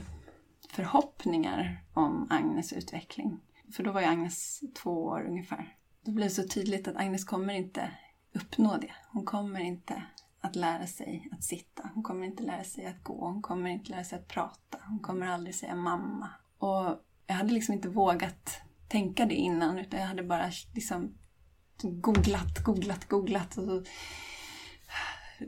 [0.72, 3.40] förhoppningar om Agnes utveckling,
[3.72, 7.24] för då var ju Agnes två år ungefär, då blev det så tydligt att Agnes
[7.24, 7.90] kommer inte
[8.34, 8.92] uppnå det.
[9.12, 10.02] Hon kommer inte
[10.40, 11.90] att lära sig att sitta.
[11.94, 13.26] Hon kommer inte lära sig att gå.
[13.26, 14.78] Hon kommer inte lära sig att prata.
[14.88, 16.28] Hon kommer aldrig säga mamma.
[16.58, 21.14] Och jag hade liksom inte vågat tänka det innan utan jag hade bara liksom
[21.82, 23.86] googlat, googlat, googlat och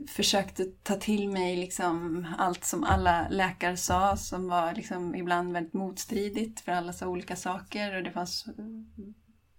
[0.07, 5.73] försökte ta till mig liksom allt som alla läkare sa som var liksom ibland väldigt
[5.73, 8.45] motstridigt för alla sa olika saker och det fanns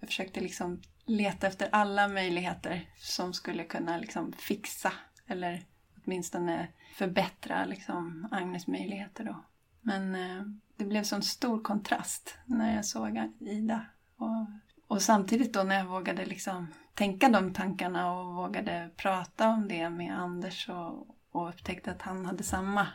[0.01, 4.93] jag försökte liksom leta efter alla möjligheter som skulle kunna liksom fixa
[5.27, 5.63] eller
[6.05, 9.45] åtminstone förbättra liksom Agnes möjligheter då.
[9.81, 10.43] Men eh,
[10.77, 13.87] det blev sån stor kontrast när jag såg Ida.
[14.17, 14.47] Och,
[14.87, 19.91] och samtidigt då när jag vågade liksom tänka de tankarna och vågade prata om det
[19.91, 22.87] med Anders och, och upptäckte att han hade samma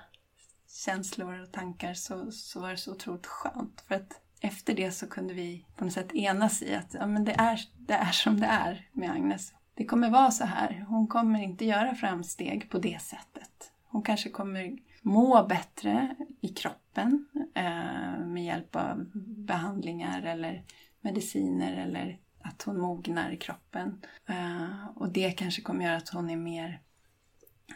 [0.86, 3.84] känslor och tankar så, så var det så otroligt skönt.
[3.88, 7.26] För att efter det så kunde vi på något sätt enas i att ja, men
[7.26, 9.54] det, är, det är som det är med Agnes.
[9.74, 10.86] Det kommer vara så här.
[10.90, 13.72] Hon kommer inte göra framsteg på det sättet.
[13.86, 20.64] Hon kanske kommer må bättre i kroppen eh, med hjälp av behandlingar eller
[21.02, 24.02] mediciner eller att hon mognar i kroppen.
[24.26, 26.82] Eh, och det kanske kommer göra att hon är mer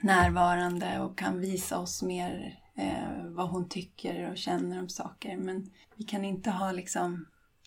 [0.02, 5.38] närvarande och kan visa oss mer eh, vad hon tycker och känner om saker.
[5.38, 7.26] Men vi kan inte ha liksom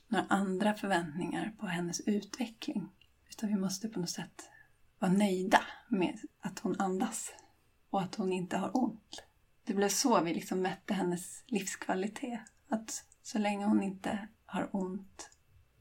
[0.08, 2.88] några andra förväntningar på hennes utveckling.
[3.30, 4.50] Utan vi måste på något sätt
[4.98, 7.32] vara nöjda med att hon andas
[7.90, 9.22] och att hon inte har ont.
[9.64, 12.40] Det blev så vi liksom mätte hennes livskvalitet.
[12.68, 15.30] Att så länge hon inte har ont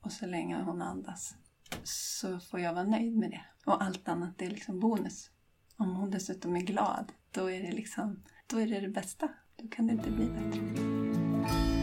[0.05, 1.35] och så länge hon andas
[1.83, 3.41] så får jag vara nöjd med det.
[3.65, 5.29] Och allt annat är liksom bonus.
[5.77, 9.29] Om hon dessutom är glad, då är det liksom, då är det det bästa.
[9.55, 11.74] Då kan det inte bli bättre.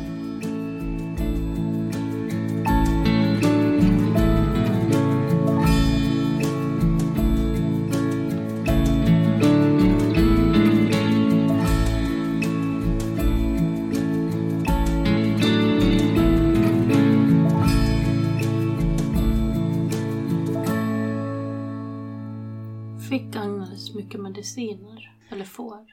[23.95, 25.17] Mycket mediciner?
[25.31, 25.87] Eller får?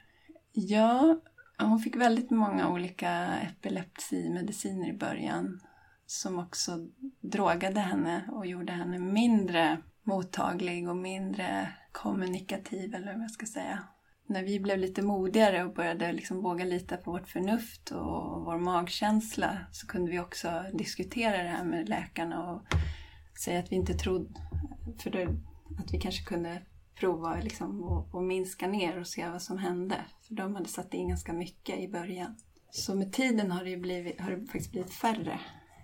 [0.52, 1.20] Ja,
[1.58, 5.60] hon fick väldigt många olika epilepsimediciner i början
[6.06, 6.86] som också
[7.20, 13.84] drogade henne och gjorde henne mindre mottaglig och mindre kommunikativ, eller vad jag ska säga.
[14.26, 18.58] När vi blev lite modigare och började liksom våga lita på vårt förnuft och vår
[18.58, 22.62] magkänsla så kunde vi också diskutera det här med läkarna och
[23.38, 24.34] säga att vi inte trodde,
[25.02, 25.22] för det,
[25.78, 26.62] att vi kanske kunde
[27.00, 30.04] prova liksom och, och, minska ner och se vad som hände.
[30.28, 32.36] För de hade satt in ganska mycket i början.
[32.70, 35.40] Så med tiden har det, blivit, har det faktiskt blivit färre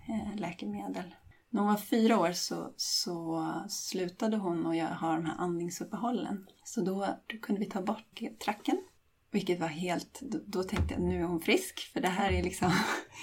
[0.09, 1.15] eh, läkemedel.
[1.51, 6.47] När hon var fyra år så, så slutade hon att ha de här andningsuppehållen.
[6.65, 8.79] Så då, då kunde vi ta bort tracken.
[9.31, 12.43] Vilket var helt, då, då tänkte jag nu är hon frisk för det här är
[12.43, 12.73] liksom,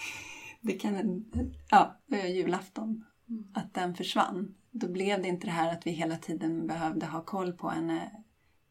[0.62, 1.26] det kan,
[1.70, 3.06] ja, det var julafton,
[3.54, 4.56] att den försvann.
[4.84, 8.24] Då blev det inte det här att vi hela tiden behövde ha koll på henne,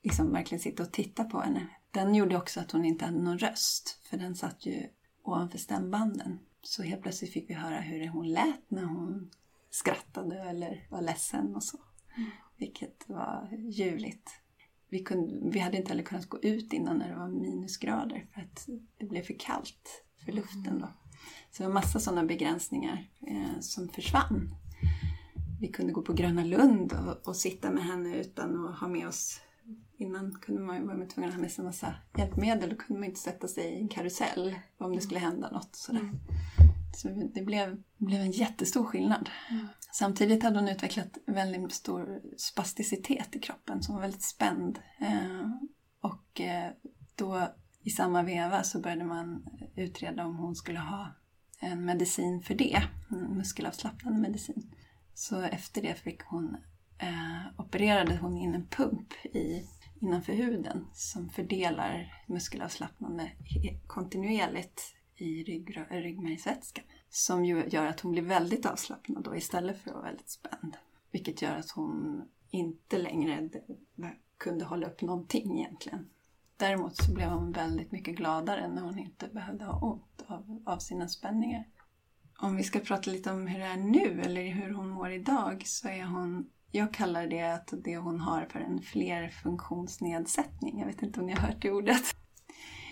[0.02, 1.68] liksom verkligen sitta och titta på henne.
[1.90, 4.88] Den gjorde också att hon inte hade någon röst, för den satt ju
[5.22, 6.38] ovanför stämbanden.
[6.62, 9.30] Så helt plötsligt fick vi höra hur hon lät när hon
[9.70, 11.78] skrattade eller var ledsen och så.
[12.56, 14.30] Vilket var ljuvligt.
[14.88, 18.40] Vi, kunde, vi hade inte heller kunnat gå ut innan när det var minusgrader för
[18.40, 20.88] att det blev för kallt för luften då.
[21.50, 24.54] Så det var massa sådana begränsningar eh, som försvann.
[25.62, 29.08] Vi kunde gå på Gröna Lund och, och, sitta med henne utan att ha med
[29.08, 29.40] oss
[29.98, 32.70] Innan kunde man, var man tvungen att ha med sig en massa hjälpmedel.
[32.70, 35.76] Då kunde man inte sätta sig i en karusell om det skulle hända något.
[35.76, 36.00] Sådär.
[36.00, 36.18] Mm.
[36.96, 39.30] Så det blev, blev en jättestor skillnad.
[39.50, 39.66] Mm.
[39.92, 44.78] Samtidigt hade hon utvecklat väldigt stor spasticitet i kroppen som var väldigt spänd.
[44.98, 45.50] Eh,
[46.00, 46.70] och eh,
[47.14, 47.48] då
[47.82, 49.44] i samma veva så började man
[49.76, 51.08] utreda om hon skulle ha
[51.60, 52.82] en medicin för det.
[53.10, 54.72] En muskelavslappnande medicin.
[55.14, 56.56] Så efter det fick hon,
[56.98, 59.66] eh, opererade hon in en pump i,
[60.00, 63.30] innanför huden som fördelar muskelavslappnande
[63.86, 66.84] kontinuerligt i rygg, ryggmärgsvätskan.
[67.10, 70.76] Som ju gör att hon blir väldigt avslappnad då istället för att vara väldigt spänd.
[71.10, 73.50] Vilket gör att hon inte längre
[74.38, 76.08] kunde hålla upp någonting egentligen.
[76.56, 80.78] Däremot så blev hon väldigt mycket gladare när hon inte behövde ha ont av, av
[80.78, 81.64] sina spänningar.
[82.38, 85.62] Om vi ska prata lite om hur det är nu eller hur hon mår idag
[85.66, 90.78] så är hon jag kallar det att det hon har för en flerfunktionsnedsättning.
[90.78, 92.16] Jag vet inte om ni har hört det ordet?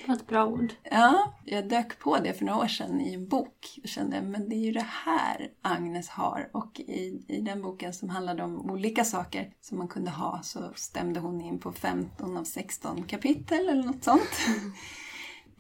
[0.01, 0.73] Det var ett bra ord.
[0.83, 3.79] Ja, jag dök på det för några år sedan i en bok.
[3.83, 6.51] Jag kände men det är ju det här Agnes har.
[6.53, 10.73] Och i, i den boken som handlade om olika saker som man kunde ha så
[10.75, 14.47] stämde hon in på 15 av 16 kapitel eller något sånt.
[14.49, 14.73] Mm.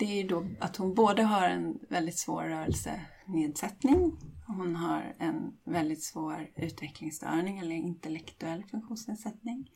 [0.00, 4.18] Det är ju då att hon både har en väldigt svår rörelsenedsättning
[4.56, 9.70] hon har en väldigt svår utvecklingsstörning eller intellektuell funktionsnedsättning.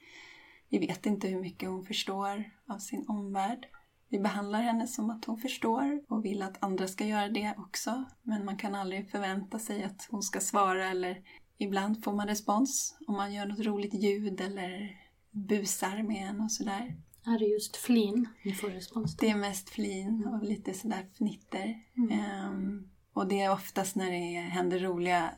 [0.69, 3.67] Vi vet inte hur mycket hon förstår av sin omvärld.
[4.09, 8.05] Vi behandlar henne som att hon förstår och vill att andra ska göra det också.
[8.23, 11.23] Men man kan aldrig förvänta sig att hon ska svara eller
[11.59, 15.01] ibland får man respons om man gör något roligt ljud eller
[15.31, 16.97] busar med en och sådär.
[17.27, 21.81] Är det just flin ni får respons Det är mest flin och lite sådär fnitter.
[21.97, 22.51] Mm.
[22.51, 25.31] Um, och det är oftast när det händer roliga,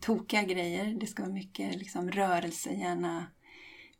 [0.00, 0.96] tokiga grejer.
[1.00, 3.26] Det ska vara mycket liksom, rörelse, gärna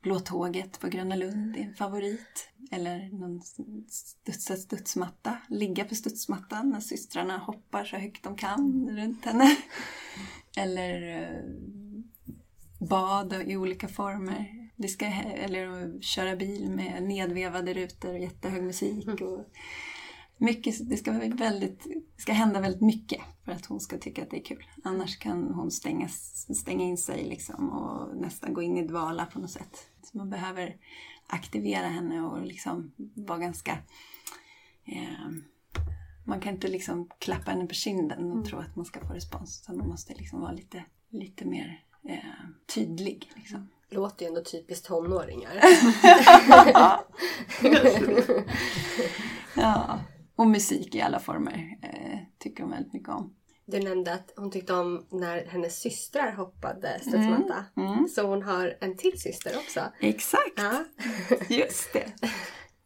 [0.05, 2.49] Blå tåget på Gröna Lund är en favorit.
[2.71, 3.41] Eller någon
[3.89, 5.39] studsad studsmatta.
[5.49, 9.57] Ligga på studsmattan när systrarna hoppar så högt de kan runt henne.
[10.57, 11.45] Eller eh,
[12.89, 14.64] bad i olika former.
[14.77, 19.21] Det ska, eller köra bil med nedvevade rutor och jättehög musik.
[19.21, 19.45] Och,
[20.37, 21.85] mycket, det ska, väldigt,
[22.17, 24.65] det ska hända väldigt mycket för att hon ska tycka att det är kul.
[24.85, 29.39] Annars kan hon stänga, stänga in sig liksom och nästan gå in i dvala på
[29.39, 29.89] något sätt.
[30.03, 30.77] Så man behöver
[31.27, 33.79] aktivera henne och liksom vara ganska...
[34.85, 35.31] Eh,
[36.27, 38.45] man kan inte liksom klappa henne på kinden och mm.
[38.45, 39.63] tro att man ska få respons.
[39.63, 42.19] Utan man måste liksom vara lite, lite mer eh,
[42.75, 43.31] tydlig.
[43.37, 43.69] Liksom.
[43.91, 45.61] Låter ju ändå typiskt tonåringar.
[49.55, 50.01] ja.
[50.37, 53.35] Och musik i alla former eh, tycker hon väldigt mycket om.
[53.67, 57.65] Du nämnde att hon tyckte om när hennes systrar hoppade studsmatta.
[57.77, 57.93] Mm.
[57.93, 58.09] Mm.
[58.09, 59.81] Så hon har en till syster också.
[60.01, 60.53] Exakt!
[60.57, 60.85] Ja.
[61.49, 62.13] Just det.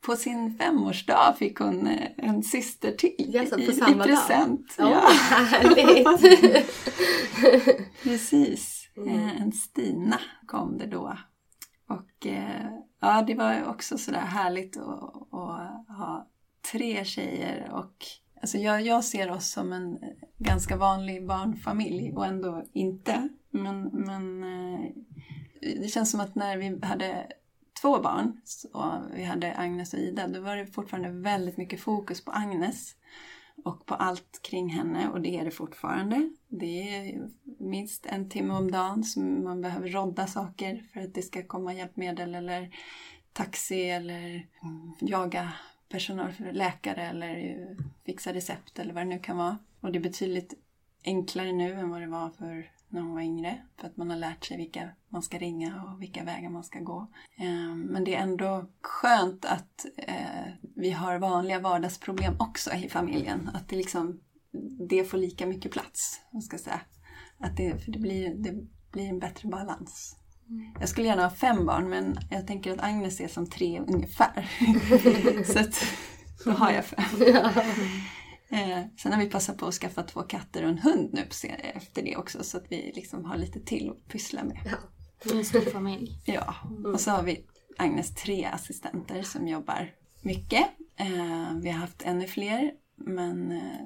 [0.01, 4.76] På sin femårsdag fick hon eh, en syster till yes, i, i present.
[4.76, 4.90] Dag.
[4.90, 4.99] Ja.
[4.99, 6.07] Oh, härligt!
[8.03, 8.78] Precis.
[9.03, 9.09] Mm.
[9.09, 11.18] Eh, en Stina kom det då.
[11.88, 12.70] Och eh,
[13.01, 16.28] ja, det var också sådär härligt att, att ha
[16.72, 18.07] tre tjejer och
[18.40, 19.99] alltså jag, jag ser oss som en
[20.38, 23.28] ganska vanlig barnfamilj och ändå inte.
[23.51, 24.90] Men, men eh,
[25.61, 27.26] det känns som att när vi hade
[27.82, 28.40] två barn
[28.72, 32.94] och vi hade Agnes och Ida, då var det fortfarande väldigt mycket fokus på Agnes
[33.64, 36.30] och på allt kring henne och det är det fortfarande.
[36.49, 37.28] Det är
[37.59, 41.74] minst en timme om dagen som man behöver rodda saker för att det ska komma
[41.74, 42.76] hjälpmedel eller
[43.32, 44.46] taxi eller
[45.01, 45.53] jaga
[45.88, 47.66] personal, för läkare eller
[48.07, 49.59] fixa recept eller vad det nu kan vara.
[49.80, 50.55] Och det är betydligt
[51.05, 53.59] enklare nu än vad det var för när hon var yngre.
[53.76, 56.78] För att man har lärt sig vilka man ska ringa och vilka vägar man ska
[56.78, 57.07] gå.
[57.36, 63.51] Eh, men det är ändå skönt att eh, vi har vanliga vardagsproblem också i familjen.
[63.55, 64.20] Att det liksom
[64.88, 66.20] det får lika mycket plats.
[66.32, 66.80] Jag ska säga.
[67.40, 68.55] Att det, för det, blir, det
[68.92, 70.16] blir en bättre balans.
[70.80, 74.51] Jag skulle gärna ha fem barn men jag tänker att Agnes är som tre ungefär.
[75.53, 75.84] så att
[76.44, 77.05] då har jag fem.
[78.51, 81.26] Eh, sen har vi passat på att skaffa två katter och en hund nu
[81.74, 84.74] efter det också så att vi liksom har lite till att pyssla med.
[85.22, 86.22] Det är en stor familj.
[86.24, 86.55] Ja,
[86.92, 87.44] och så har vi
[87.78, 90.66] Agnes tre assistenter som jobbar mycket.
[90.96, 93.80] Eh, vi har haft ännu fler, men eh,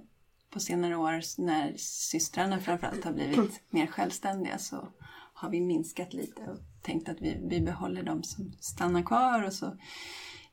[0.52, 4.88] på senare år när systrarna framförallt har blivit mer självständiga så
[5.34, 9.52] har vi minskat lite och tänkt att vi, vi behåller dem som stannar kvar och
[9.52, 9.76] så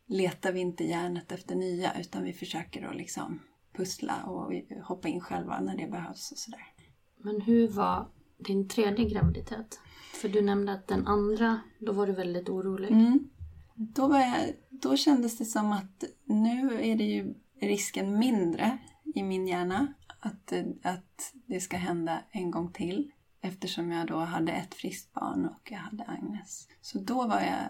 [0.06, 3.40] letar vi inte hjärnet efter nya utan vi försöker att liksom
[3.74, 6.74] pussla och hoppa in själva när det behövs och sådär.
[7.18, 9.80] Men hur var din tredje graviditet?
[10.14, 12.92] För du nämnde att den andra, då var du väldigt orolig.
[12.92, 13.30] Mm.
[13.76, 18.78] Då, var jag, då kändes det som att nu är det ju risken mindre
[19.16, 20.54] i min hjärna att,
[20.84, 23.12] att det ska hända en gång till.
[23.42, 26.68] Eftersom jag då hade ett friskt barn och jag hade Agnes.
[26.82, 27.70] Så då var jag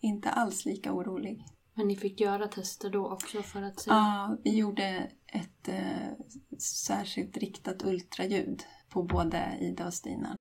[0.00, 1.44] inte alls lika orolig.
[1.74, 3.90] Men ni fick göra tester då också för att se?
[3.90, 10.36] Ja, vi gjorde ett eh, särskilt riktat ultraljud på både Ida och Stina.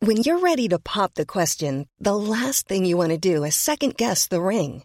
[0.00, 3.56] When you're ready to pop the question, the last thing you want to do is
[3.56, 4.84] second guess the ring.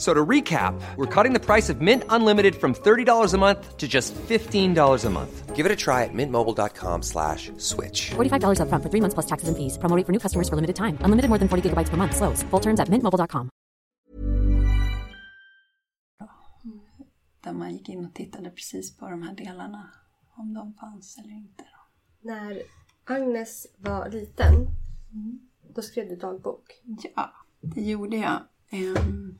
[0.00, 3.76] F- So to recap, we're cutting the price of Mint Unlimited from $30 a month
[3.76, 5.54] to just $15 a month.
[5.54, 8.12] Give it a try at mintmobile.com slash switch.
[8.16, 9.76] $45 upfront for three months plus taxes and fees.
[9.76, 10.96] Promo rate for new customers for limited time.
[11.04, 12.16] Unlimited more than 40 gigabytes per month.
[12.16, 12.42] Slows.
[12.50, 13.50] Full terms at mintmobile.com.
[17.44, 19.90] Där man gick in och tittade precis på de här delarna.
[20.34, 21.64] Om de fanns eller inte.
[22.20, 22.62] När
[23.04, 24.54] Agnes var liten,
[25.12, 25.40] mm.
[25.74, 26.82] då skrev du dagbok.
[27.16, 28.40] Ja, det gjorde jag.
[28.70, 29.38] Ehm,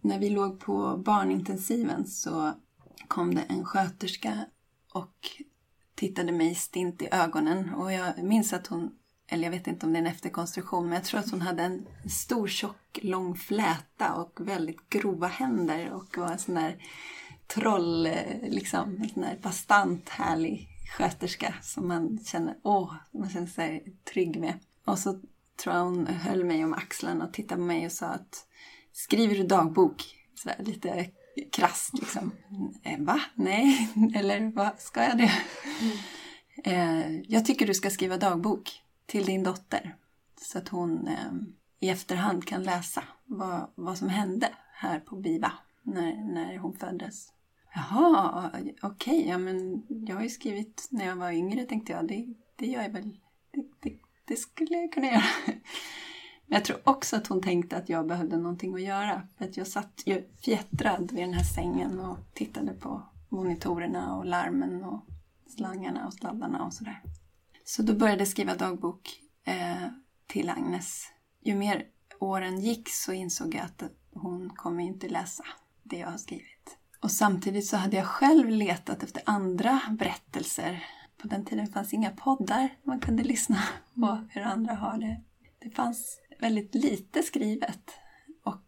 [0.00, 2.52] när vi låg på barnintensiven så
[3.08, 4.44] kom det en sköterska
[4.92, 5.28] och
[5.94, 7.74] tittade mig stint i ögonen.
[7.74, 8.90] Och jag minns att hon,
[9.28, 11.62] eller jag vet inte om det är en efterkonstruktion, men jag tror att hon hade
[11.62, 16.76] en stor tjock lång fläta och väldigt grova händer och var en sån där
[17.46, 23.46] troll, eh, liksom, en sån där bastant härlig sköterska som man känner, åh, man känner
[23.46, 24.54] sig trygg med.
[24.84, 25.20] Och så
[25.62, 28.46] tror jag hon höll mig om axlarna och tittade på mig och sa att
[28.92, 30.16] skriver du dagbok?
[30.34, 31.10] Sådär lite
[31.52, 32.32] krasst liksom.
[32.82, 33.20] Eh, va?
[33.34, 35.32] Nej, eller vad ska jag det?
[36.64, 39.96] Eh, jag tycker du ska skriva dagbok till din dotter.
[40.40, 41.32] Så att hon eh,
[41.80, 47.28] i efterhand kan läsa vad, vad som hände här på BIVA när, när hon föddes.
[47.74, 48.50] Jaha,
[48.82, 52.08] okej, ja men jag har ju skrivit när jag var yngre tänkte jag.
[52.08, 52.26] Det,
[52.56, 53.18] det gör jag väl,
[53.50, 55.22] det, det, det skulle jag kunna göra.
[56.50, 59.22] Men jag tror också att hon tänkte att jag behövde någonting att göra.
[59.38, 64.24] För att jag satt ju fjättrad vid den här sängen och tittade på monitorerna och
[64.24, 65.06] larmen och
[65.48, 67.02] slangarna och sladdarna och sådär.
[67.64, 69.86] Så då började jag skriva dagbok eh,
[70.26, 71.04] till Agnes.
[71.40, 71.84] Ju mer
[72.18, 73.82] åren gick så insåg jag att
[74.12, 75.44] hon kommer inte läsa
[75.82, 76.78] det jag har skrivit.
[77.00, 80.84] Och samtidigt så hade jag själv letat efter andra berättelser.
[81.16, 83.62] På den tiden fanns inga poddar man kunde lyssna
[83.94, 85.20] på hur andra har det.
[85.58, 87.90] Det fanns väldigt lite skrivet
[88.44, 88.64] och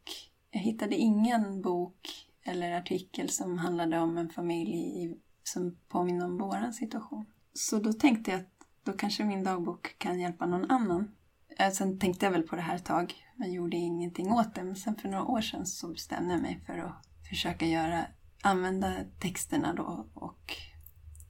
[0.51, 6.39] jag hittade ingen bok eller artikel som handlade om en familj i, som påminner om
[6.39, 7.27] vår situation.
[7.55, 11.15] Så då tänkte jag att då kanske min dagbok kan hjälpa någon annan.
[11.59, 14.63] Eh, sen tänkte jag väl på det här ett tag, men gjorde ingenting åt det.
[14.63, 18.07] Men sen för några år sedan så bestämde jag mig för att försöka göra,
[18.43, 20.57] använda texterna då och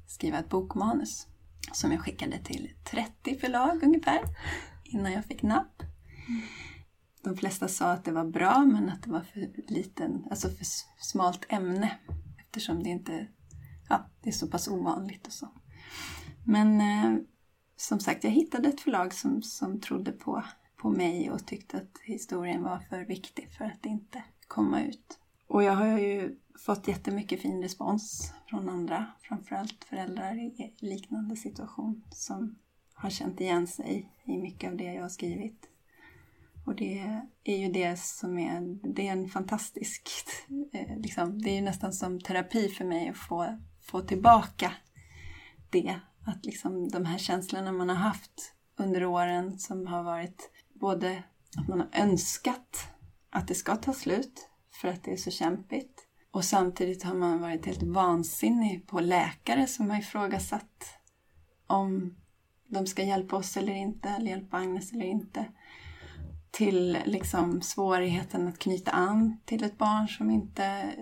[0.07, 1.26] skriva ett bokmanus.
[1.72, 4.20] Som jag skickade till 30 förlag ungefär,
[4.84, 5.82] innan jag fick napp.
[7.22, 10.66] De flesta sa att det var bra, men att det var för liten, alltså för
[10.99, 11.99] smalt ämne.
[12.39, 13.26] Eftersom det inte,
[13.89, 15.49] ja, det är så pass ovanligt och så.
[16.45, 17.22] Men eh,
[17.76, 20.45] som sagt, jag hittade ett förlag som, som trodde på,
[20.76, 25.18] på mig och tyckte att historien var för viktig för att inte komma ut.
[25.47, 32.05] Och jag har ju fått jättemycket fin respons från andra, framförallt föräldrar i liknande situation
[32.11, 32.59] som
[32.95, 35.72] har känt igen sig i mycket av det jag har skrivit.
[36.65, 38.61] Och det är ju det som är,
[38.95, 40.11] det är en fantastisk,
[40.73, 44.73] eh, liksom, det är ju nästan som terapi för mig att få, få tillbaka
[45.71, 46.01] det.
[46.27, 51.23] Att liksom de här känslorna man har haft under åren som har varit både
[51.59, 52.89] att man har önskat
[53.31, 56.07] att det ska ta slut för att det är så kämpigt.
[56.31, 60.99] Och samtidigt har man varit helt vansinnig på läkare som har ifrågasatt
[61.67, 62.17] om
[62.67, 65.47] de ska hjälpa oss eller inte, eller hjälpa Agnes eller inte.
[66.53, 70.92] Till liksom svårigheten att knyta an till ett barn som, inte,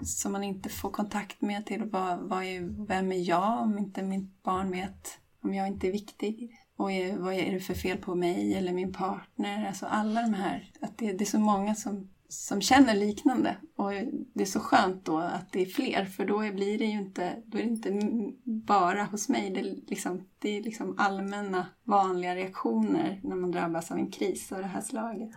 [0.00, 1.66] som man inte får kontakt med.
[1.66, 5.88] Till vad, vad är, vem är jag om inte mitt barn vet om jag inte
[5.88, 6.58] är viktig?
[6.76, 9.66] Och är, vad är det för fel på mig eller min partner?
[9.66, 13.56] Alltså alla de här, att det, det är så många som som känner liknande.
[13.76, 13.90] Och
[14.34, 17.42] det är så skönt då att det är fler för då blir det ju inte,
[17.46, 18.00] då är det inte
[18.44, 19.50] bara hos mig.
[19.50, 24.52] Det är, liksom, det är liksom allmänna vanliga reaktioner när man drabbas av en kris
[24.52, 25.30] av det här slaget.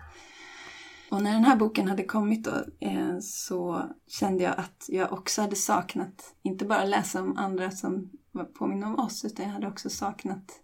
[1.11, 5.41] Och när den här boken hade kommit då eh, så kände jag att jag också
[5.41, 8.09] hade saknat, inte bara läsa om andra som
[8.57, 10.61] påminner om oss, utan jag hade också saknat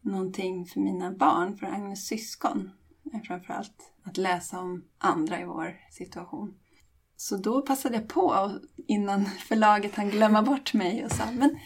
[0.00, 2.70] någonting för mina barn, för Agnes syskon
[3.12, 3.93] eh, framförallt.
[4.04, 6.54] Att läsa om andra i vår situation.
[7.16, 8.50] Så då passade jag på
[8.86, 11.58] innan förlaget hann glömma bort mig och sa men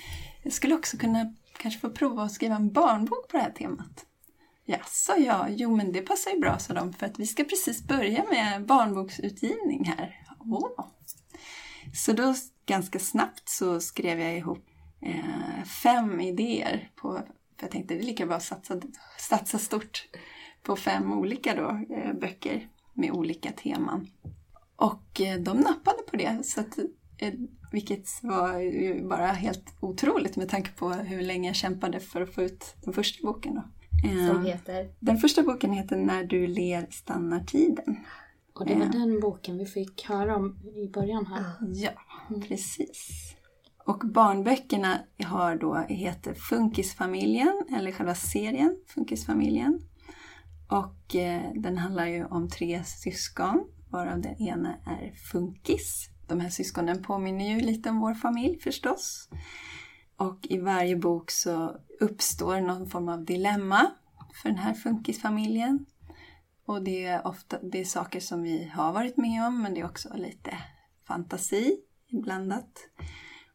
[0.42, 4.06] jag skulle också kunna kanske få prova att skriva en barnbok på det här temat.
[4.64, 5.46] Ja, sa.
[5.48, 8.66] Jo, men det passar ju bra, sa de, för att vi ska precis börja med
[8.66, 10.22] barnboksutgivning här.
[10.40, 10.88] Åh.
[11.94, 12.34] Så då
[12.66, 14.66] ganska snabbt så skrev jag ihop
[15.00, 17.12] eh, fem idéer på,
[17.56, 18.80] för jag tänkte det är lika bra att satsa,
[19.18, 20.08] satsa stort
[20.62, 24.06] på fem olika då, eh, böcker med olika teman.
[24.76, 26.78] Och eh, de nappade på det, så att,
[27.18, 27.34] eh,
[27.72, 32.34] vilket var ju bara helt otroligt med tanke på hur länge jag kämpade för att
[32.34, 33.54] få ut den första boken.
[33.54, 33.62] Då.
[34.32, 34.90] Som heter?
[35.00, 37.96] Den första boken heter När du ler stannar tiden.
[38.52, 41.44] Och det var den boken vi fick höra om i början här.
[41.74, 41.90] Ja,
[42.48, 43.34] precis.
[43.84, 49.80] Och barnböckerna har då, heter Funkisfamiljen, eller själva serien Funkisfamiljen.
[50.68, 56.10] Och eh, den handlar ju om tre syskon, varav den ena är funkis.
[56.26, 59.28] De här syskonen påminner ju lite om vår familj förstås.
[60.16, 63.90] Och i varje bok så uppstår någon form av dilemma
[64.42, 65.86] för den här funkisfamiljen.
[66.66, 69.80] Och det är ofta det är saker som vi har varit med om, men det
[69.80, 70.58] är också lite
[71.06, 72.88] fantasi blandat.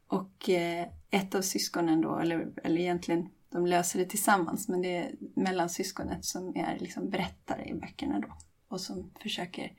[0.07, 4.97] Och eh, ett av syskonen då, eller, eller egentligen de löser det tillsammans men det
[4.97, 8.28] är mellansyskonet som är liksom berättare i böckerna då
[8.68, 9.74] och som försöker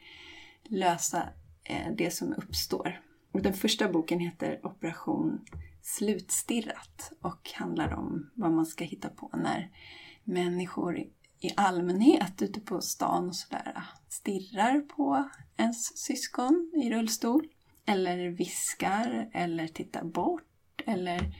[0.62, 1.28] lösa
[1.64, 3.00] eh, det som uppstår.
[3.32, 5.40] Och den första boken heter Operation
[5.82, 9.70] Slutstirrat och handlar om vad man ska hitta på när
[10.24, 10.98] människor
[11.40, 17.48] i allmänhet ute på stan och sådär stirrar på ens syskon i rullstol.
[17.86, 21.34] Eller viskar eller tittar bort eller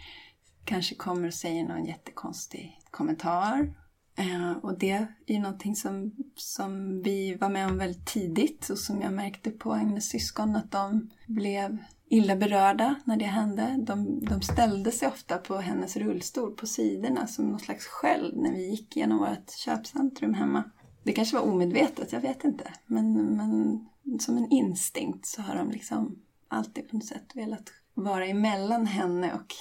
[0.65, 3.75] kanske kommer och säger någon jättekonstig kommentar.
[4.17, 8.79] Eh, och det är ju någonting som, som vi var med om väldigt tidigt och
[8.79, 13.77] som jag märkte på Agnes syskon att de blev illa berörda när det hände.
[13.87, 18.53] De, de ställde sig ofta på hennes rullstol på sidorna som någon slags sköld när
[18.53, 20.65] vi gick genom vårt köpcentrum hemma.
[21.03, 22.73] Det kanske var omedvetet, jag vet inte.
[22.87, 23.81] Men, men
[24.21, 29.33] som en instinkt så har de liksom alltid på något sätt velat vara emellan henne
[29.35, 29.55] och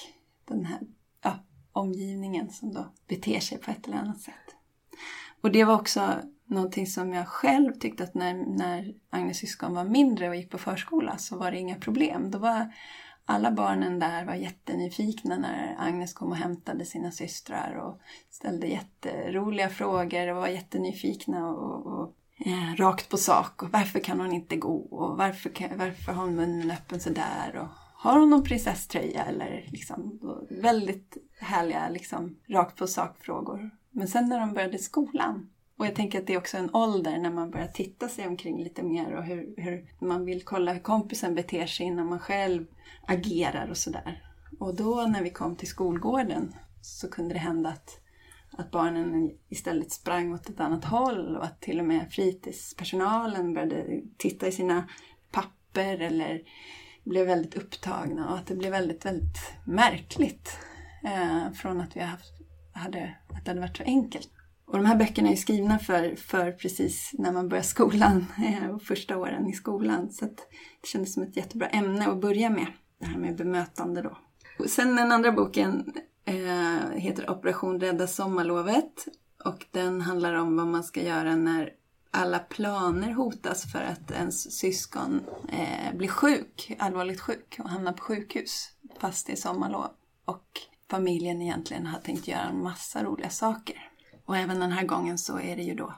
[0.46, 0.80] den här
[1.22, 1.38] ja,
[1.72, 4.34] omgivningen som då beter sig på ett eller annat sätt.
[5.40, 6.12] Och det var också
[6.46, 10.58] någonting som jag själv tyckte att när, när Agnes syskon var mindre och gick på
[10.58, 12.30] förskola så var det inga problem.
[12.30, 12.72] Då var
[13.24, 19.68] alla barnen där var jättenyfikna när Agnes kom och hämtade sina systrar och ställde jätteroliga
[19.68, 22.14] frågor och var jättenyfikna och, och
[22.46, 23.62] eh, rakt på sak.
[23.62, 24.76] Och varför kan hon inte gå?
[24.76, 27.56] Och varför, kan, varför har hon munnen öppen sådär?
[27.56, 33.70] Och har hon någon prinsesströja eller liksom väldigt härliga liksom rakt på sak frågor.
[33.90, 37.18] Men sen när de började skolan och jag tänker att det är också en ålder
[37.18, 40.80] när man börjar titta sig omkring lite mer och hur, hur man vill kolla hur
[40.80, 42.66] kompisen beter sig innan man själv
[43.06, 44.22] agerar och sådär.
[44.58, 48.00] Och då när vi kom till skolgården så kunde det hända att,
[48.50, 54.02] att barnen istället sprang åt ett annat håll och att till och med fritidspersonalen började
[54.16, 54.88] titta i sina
[55.30, 56.42] papper eller
[57.04, 60.58] blev väldigt upptagna och att det blev väldigt, väldigt märkligt
[61.04, 62.32] eh, från att vi haft,
[62.72, 64.30] hade, att det hade varit så enkelt.
[64.66, 69.16] Och de här böckerna är skrivna för, för precis när man börjar skolan, eh, första
[69.16, 70.10] åren i skolan.
[70.10, 72.66] Så det kändes som ett jättebra ämne att börja med,
[73.00, 74.18] det här med bemötande då.
[74.58, 75.92] Och sen den andra boken
[76.24, 79.06] eh, heter Operation Rädda sommarlovet
[79.44, 81.70] och den handlar om vad man ska göra när
[82.14, 88.02] alla planer hotas för att ens syskon eh, blir sjuk, allvarligt sjuk och hamnar på
[88.02, 88.68] sjukhus.
[88.98, 89.90] fast det är sommarlov
[90.24, 90.60] och
[90.90, 93.90] familjen egentligen har tänkt göra en massa roliga saker.
[94.24, 95.94] Och även den här gången så är det ju då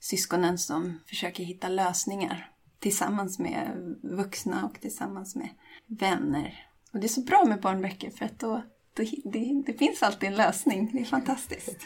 [0.00, 5.48] syskonen som försöker hitta lösningar tillsammans med vuxna och tillsammans med
[5.86, 6.66] vänner.
[6.92, 8.62] Och det är så bra med barnböcker för att då,
[8.94, 10.90] då det, det finns alltid en lösning.
[10.92, 11.76] Det är fantastiskt.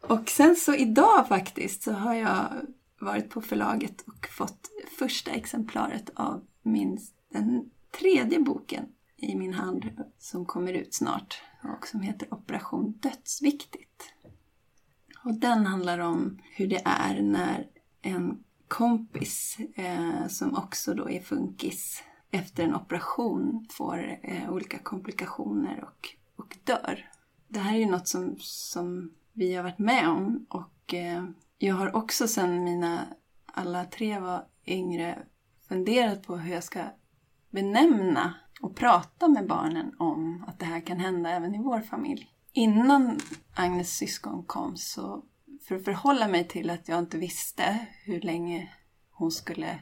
[0.00, 2.46] Och sen så idag faktiskt så har jag
[3.00, 6.98] varit på förlaget och fått första exemplaret av min,
[7.32, 7.70] den
[8.00, 8.84] tredje boken
[9.16, 14.12] i min hand som kommer ut snart och som heter Operation Dödsviktigt.
[15.24, 17.66] Och den handlar om hur det är när
[18.02, 25.84] en kompis eh, som också då är funkis efter en operation får eh, olika komplikationer
[25.84, 27.10] och, och dör.
[27.48, 29.10] Det här är ju något som, som
[29.40, 31.24] vi har varit med om och eh,
[31.58, 33.06] jag har också sedan mina
[33.46, 35.18] alla tre var yngre
[35.68, 36.80] funderat på hur jag ska
[37.50, 42.28] benämna och prata med barnen om att det här kan hända även i vår familj.
[42.52, 43.18] Innan
[43.54, 45.24] Agnes syskon kom så
[45.68, 48.72] för att förhålla mig till att jag inte visste hur länge
[49.10, 49.78] hon skulle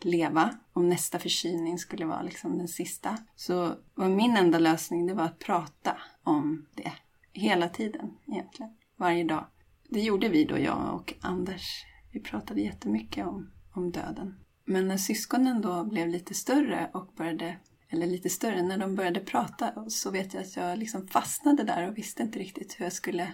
[0.00, 5.14] leva, om nästa förkylning skulle vara liksom den sista, så var min enda lösning det
[5.14, 6.92] var att prata om det.
[7.32, 8.70] Hela tiden egentligen.
[8.96, 9.46] Varje dag.
[9.88, 11.84] Det gjorde vi då, jag och Anders.
[12.12, 14.34] Vi pratade jättemycket om, om döden.
[14.64, 17.56] Men när syskonen då blev lite större och började,
[17.88, 21.88] eller lite större, när de började prata så vet jag att jag liksom fastnade där
[21.88, 23.32] och visste inte riktigt hur jag skulle,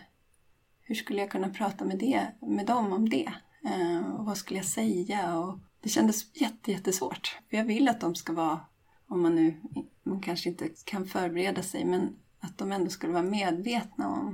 [0.83, 3.33] hur skulle jag kunna prata med, det, med dem om det.
[3.65, 5.39] Eh, och vad skulle jag säga?
[5.39, 7.39] Och det kändes jätte, jättesvårt.
[7.51, 8.61] För jag vill att de ska vara,
[9.07, 9.61] om man nu
[10.03, 14.30] man kanske inte kan förbereda sig, men att de ändå skulle vara medvetna om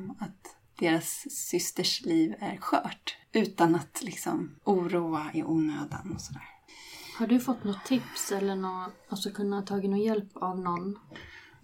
[0.79, 3.17] deras systers liv är skört.
[3.33, 6.49] Utan att liksom oroa i onödan och sådär.
[7.19, 10.99] Har du fått något tips eller något, alltså kunnat tagit någon hjälp av någon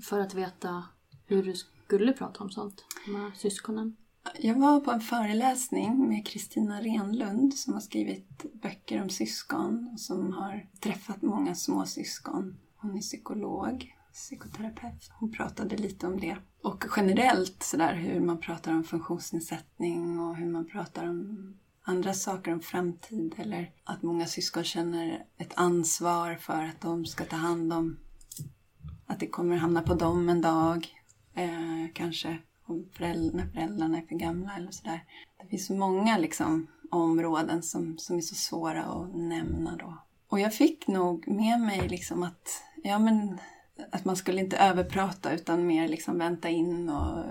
[0.02, 0.84] för att veta
[1.26, 3.96] hur du skulle prata om sånt med syskonen?
[4.38, 10.00] Jag var på en föreläsning med Kristina Renlund som har skrivit böcker om syskon och
[10.00, 12.58] som har träffat många småsyskon.
[12.76, 15.10] Hon är psykolog, psykoterapeut.
[15.18, 16.36] Hon pratade lite om det.
[16.62, 22.52] Och generellt sådär hur man pratar om funktionsnedsättning och hur man pratar om andra saker
[22.52, 27.72] om framtid eller att många syskon känner ett ansvar för att de ska ta hand
[27.72, 27.96] om
[29.06, 30.88] att det kommer hamna på dem en dag.
[31.34, 35.04] Eh, kanske om föräldrar, när föräldrarna är för gamla eller sådär.
[35.42, 39.98] Det finns så många liksom, områden som, som är så svåra att nämna då.
[40.28, 43.38] Och jag fick nog med mig liksom att, ja men,
[43.90, 47.24] att man skulle inte överprata utan mer liksom vänta in och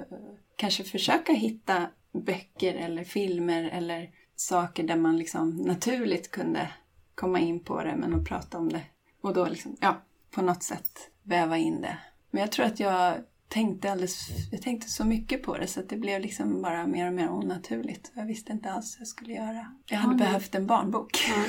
[0.56, 6.72] kanske försöka hitta böcker eller filmer eller saker där man liksom naturligt kunde
[7.16, 8.84] komma in på det men att prata om det.
[9.22, 11.98] Och då liksom, ja, på något sätt väva in det.
[12.32, 13.16] Men jag tror att jag
[13.48, 17.08] tänkte alldeles, jag tänkte så mycket på det så att det blev liksom bara mer
[17.08, 18.12] och mer onaturligt.
[18.14, 19.76] Jag visste inte alls vad jag skulle göra.
[19.86, 21.18] Jag hade Ja, behövt en barnbok.
[21.30, 21.44] Ja.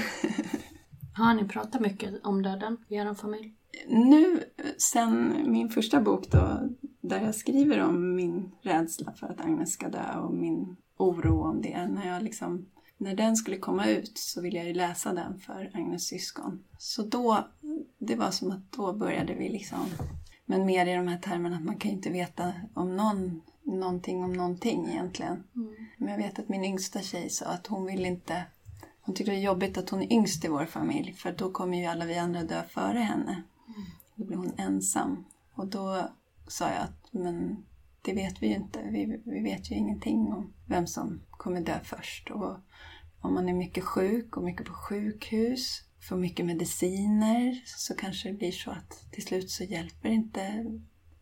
[1.25, 3.55] Har ni pratat mycket om döden i er familj?
[3.89, 4.45] Nu,
[4.79, 6.69] sen min första bok då,
[7.01, 11.63] där jag skriver om min rädsla för att Agnes ska dö och min oro om
[11.63, 11.87] det.
[11.87, 12.67] När, jag liksom,
[12.97, 16.65] när den skulle komma ut så ville jag ju läsa den för Agnes syskon.
[16.79, 17.49] Så då,
[17.99, 19.87] det var som att då började vi liksom,
[20.47, 24.25] men mer i de här termerna att man kan ju inte veta om någon, någonting
[24.25, 25.45] om någonting egentligen.
[25.97, 28.45] Men jag vet att min yngsta tjej sa att hon vill inte
[29.05, 31.79] hon tycker det är jobbigt att hon är yngst i vår familj för då kommer
[31.79, 33.43] ju alla vi andra dö före henne.
[34.15, 35.25] Då blir hon ensam.
[35.55, 36.09] Och då
[36.47, 37.65] sa jag att men
[38.03, 38.83] det vet vi ju inte.
[38.83, 42.31] Vi, vi vet ju ingenting om vem som kommer dö först.
[42.31, 42.57] Och
[43.21, 48.35] om man är mycket sjuk och mycket på sjukhus, får mycket mediciner så kanske det
[48.35, 50.65] blir så att till slut så hjälper inte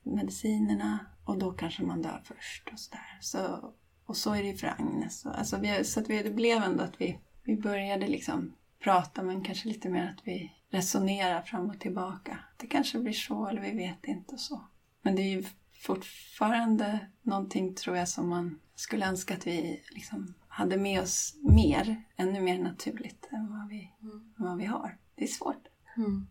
[0.02, 2.68] medicinerna och då kanske man dör först.
[2.72, 3.18] Och så, där.
[3.20, 3.72] så
[4.06, 5.26] Och så är det ju för Agnes.
[5.26, 9.44] Alltså vi, så att vi, det blev ändå att vi, vi började liksom prata men
[9.44, 12.38] kanske lite mer att vi resonerar fram och tillbaka.
[12.56, 14.64] Det kanske blir så eller vi vet inte och så.
[15.02, 20.34] Men det är ju fortfarande någonting tror jag som man skulle önska att vi liksom
[20.48, 23.92] hade med oss mer, ännu mer naturligt än vad vi,
[24.38, 24.98] än vad vi har.
[25.14, 25.68] Det är svårt.
[25.96, 26.26] Mm.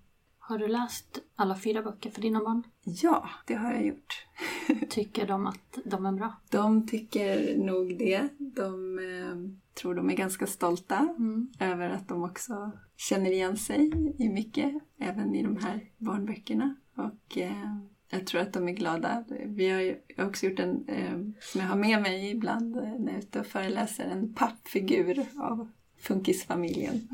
[0.49, 2.63] Har du läst alla fyra böcker för dina barn?
[2.83, 4.25] Ja, det har jag gjort.
[4.89, 6.33] Tycker de att de är bra?
[6.49, 8.29] De tycker nog det.
[8.37, 11.49] De eh, tror de är ganska stolta Mm.
[11.59, 16.75] över att de också känner igen sig i mycket, även i de här barnböckerna.
[16.95, 17.77] Och eh,
[18.09, 19.23] jag tror att de är glada.
[19.45, 23.07] Vi har ju också gjort en, eh, som jag har med mig ibland eh, när
[23.07, 27.07] jag är ute och föreläser, en pappfigur av funkisfamiljen.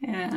[0.00, 0.34] Eh,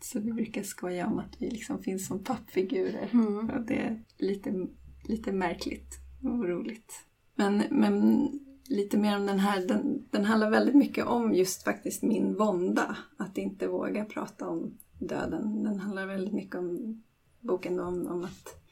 [0.00, 3.08] Så vi brukar skoja om att vi liksom finns som pappfigurer.
[3.12, 3.50] Mm.
[3.50, 4.66] Och det är lite,
[5.04, 6.92] lite märkligt och roligt.
[7.34, 8.28] Men, men
[8.68, 12.96] lite mer om den här, den, den handlar väldigt mycket om just faktiskt min vånda.
[13.16, 15.62] Att inte våga prata om döden.
[15.62, 17.02] Den handlar väldigt mycket om
[17.40, 18.64] boken om, om att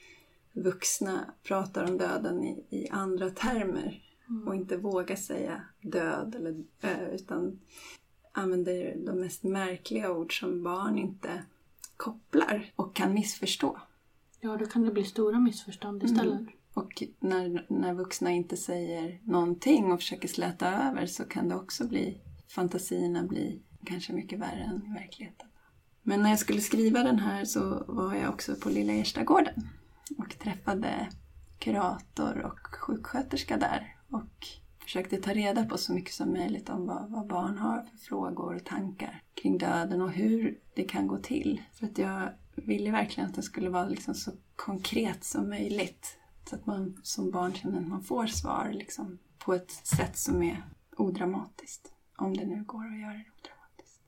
[0.53, 4.03] vuxna pratar om döden i, i andra termer.
[4.47, 7.61] Och inte vågar säga död eller dö utan
[8.33, 11.45] använder de mest märkliga ord som barn inte
[11.97, 13.79] kopplar och kan missförstå.
[14.41, 16.41] Ja, då kan det bli stora missförstånd istället.
[16.41, 16.53] Mm.
[16.75, 21.89] Och när, när vuxna inte säger någonting och försöker släta över så kan det också
[21.89, 25.49] bli, fantasierna bli kanske mycket värre än i verkligheten.
[26.03, 29.69] Men när jag skulle skriva den här så var jag också på Lilla Erstagården
[30.19, 31.09] och träffade
[31.59, 34.47] kurator och sjuksköterska där och
[34.93, 38.55] försökte ta reda på så mycket som möjligt om vad, vad barn har för frågor
[38.55, 41.63] och tankar kring döden och hur det kan gå till.
[41.73, 46.19] För att jag ville verkligen att det skulle vara liksom så konkret som möjligt.
[46.49, 50.43] Så att man som barn känner att man får svar liksom, på ett sätt som
[50.43, 50.65] är
[50.97, 51.93] odramatiskt.
[52.17, 54.01] Om det nu går att göra det odramatiskt.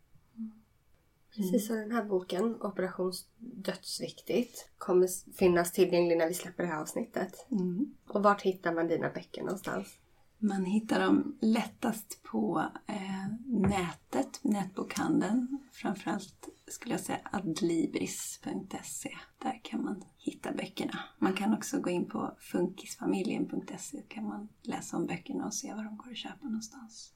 [1.35, 6.81] Precis som den här boken, Operation Dödsviktigt, kommer finnas tillgänglig när vi släpper det här
[6.81, 7.47] avsnittet.
[7.51, 7.95] Mm.
[8.09, 9.99] Och vart hittar man dina böcker någonstans?
[10.45, 15.59] Man hittar dem lättast på eh, nätet, nätbokhandeln.
[15.73, 19.11] Framförallt skulle jag säga adlibris.se.
[19.39, 20.99] Där kan man hitta böckerna.
[21.19, 24.03] Man kan också gå in på funkisfamiljen.se.
[24.09, 27.13] kan man läsa om böckerna och se var de går att köpa någonstans.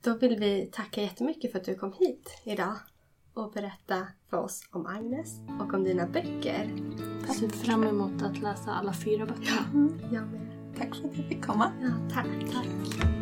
[0.00, 2.76] Då vill vi tacka jättemycket för att du kom hit idag
[3.34, 6.70] och berätta för oss om Agnes och om dina böcker.
[7.26, 9.90] Jag ser fram emot att läsa alla fyra böckerna.
[10.12, 10.61] Jag med.
[10.78, 11.72] Tack för att jag fick komma.
[11.82, 12.26] Ja, tack.
[12.52, 13.21] tack.